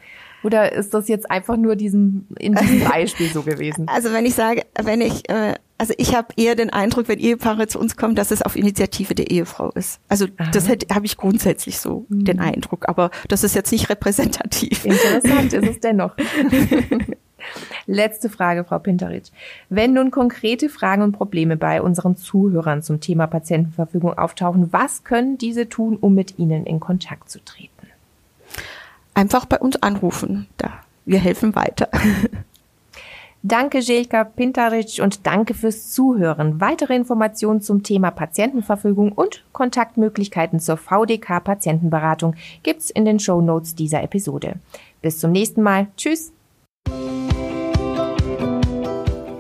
Oder 0.45 0.73
ist 0.73 0.95
das 0.95 1.09
jetzt 1.09 1.31
einfach 1.31 1.57
nur 1.57 1.75
diesem, 1.75 2.27
in 2.39 2.55
diesem 2.55 2.85
Beispiel 2.89 3.29
so 3.29 3.43
gewesen? 3.43 3.89
Also 3.89 4.13
wenn 4.13 4.27
ich 4.27 4.35
sage, 4.35 4.63
wenn 4.83 5.01
ich, 5.01 5.29
äh, 5.29 5.55
also 5.79 5.95
ich 5.97 6.15
habe 6.15 6.29
eher 6.37 6.55
den 6.55 6.71
Eindruck, 6.71 7.09
wenn 7.09 7.19
Ehepaare 7.19 7.67
zu 7.67 7.81
uns 7.81 7.97
kommen, 7.97 8.15
dass 8.15 8.31
es 8.31 8.43
auf 8.43 8.55
Initiative 8.55 9.15
der 9.15 9.31
Ehefrau 9.31 9.71
ist. 9.71 10.01
Also 10.09 10.27
Aha. 10.37 10.51
das 10.53 10.69
habe 10.69 11.07
ich 11.07 11.17
grundsätzlich 11.17 11.79
so 11.79 12.07
mhm. 12.09 12.25
den 12.25 12.41
Eindruck, 12.41 12.89
aber 12.89 13.11
das 13.29 13.43
ist 13.43 13.55
jetzt 13.55 13.73
nicht 13.73 13.89
repräsentativ. 13.89 14.85
Interessant 14.85 15.53
ist 15.53 15.69
es 15.69 15.81
dennoch. 15.81 16.15
Letzte 17.87 18.31
Frage, 18.31 18.65
Frau 18.65 18.79
Pinteritsch. 18.79 19.31
Wenn 19.69 19.93
nun 19.93 20.11
konkrete 20.11 20.69
Fragen 20.69 21.03
und 21.03 21.13
Probleme 21.13 21.57
bei 21.57 21.83
unseren 21.83 22.17
Zuhörern 22.17 22.83
zum 22.83 23.01
Thema 23.01 23.27
Patientenverfügung 23.27 24.17
auftauchen, 24.17 24.73
was 24.73 25.05
können 25.05 25.37
diese 25.37 25.69
tun, 25.69 25.97
um 26.01 26.15
mit 26.15 26.39
Ihnen 26.39 26.65
in 26.65 26.81
Kontakt 26.81 27.31
zu 27.31 27.45
treten? 27.45 27.74
Einfach 29.15 29.47
bei 29.47 29.59
uns 29.59 29.83
anrufen. 29.83 30.49
Da, 30.59 30.73
wir 31.07 31.19
helfen 31.19 31.55
weiter. 31.55 31.89
Danke, 33.47 33.81
Jelka 33.81 34.25
Pintaric, 34.25 35.01
und 35.03 35.27
danke 35.27 35.53
fürs 35.53 35.91
Zuhören. 35.91 36.63
Weitere 36.63 36.97
Informationen 36.97 37.61
zum 37.61 37.83
Thema 37.83 38.11
Patientenverfügung 38.11 39.13
und 39.13 39.45
Kontaktmöglichkeiten 39.53 40.61
zur 40.61 40.79
VDK 40.79 41.45
Patientenberatung 41.45 42.37
gibt's 42.63 42.89
in 42.89 43.05
den 43.05 43.21
Show 43.21 43.43
Notes 43.43 43.75
dieser 43.75 44.03
Episode. 44.03 44.55
Bis 45.03 45.19
zum 45.19 45.31
nächsten 45.33 45.61
Mal. 45.61 45.89
Tschüss. 45.99 46.33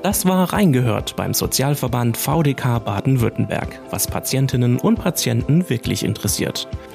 Das 0.02 0.26
war 0.26 0.52
Reingehört 0.52 1.16
beim 1.16 1.32
Sozialverband 1.32 2.18
VDK 2.18 2.84
Baden-Württemberg, 2.84 3.80
was 3.88 4.06
Patientinnen 4.06 4.78
und 4.78 4.96
Patienten 4.96 5.70
wirklich 5.70 6.04
interessiert. 6.04 6.68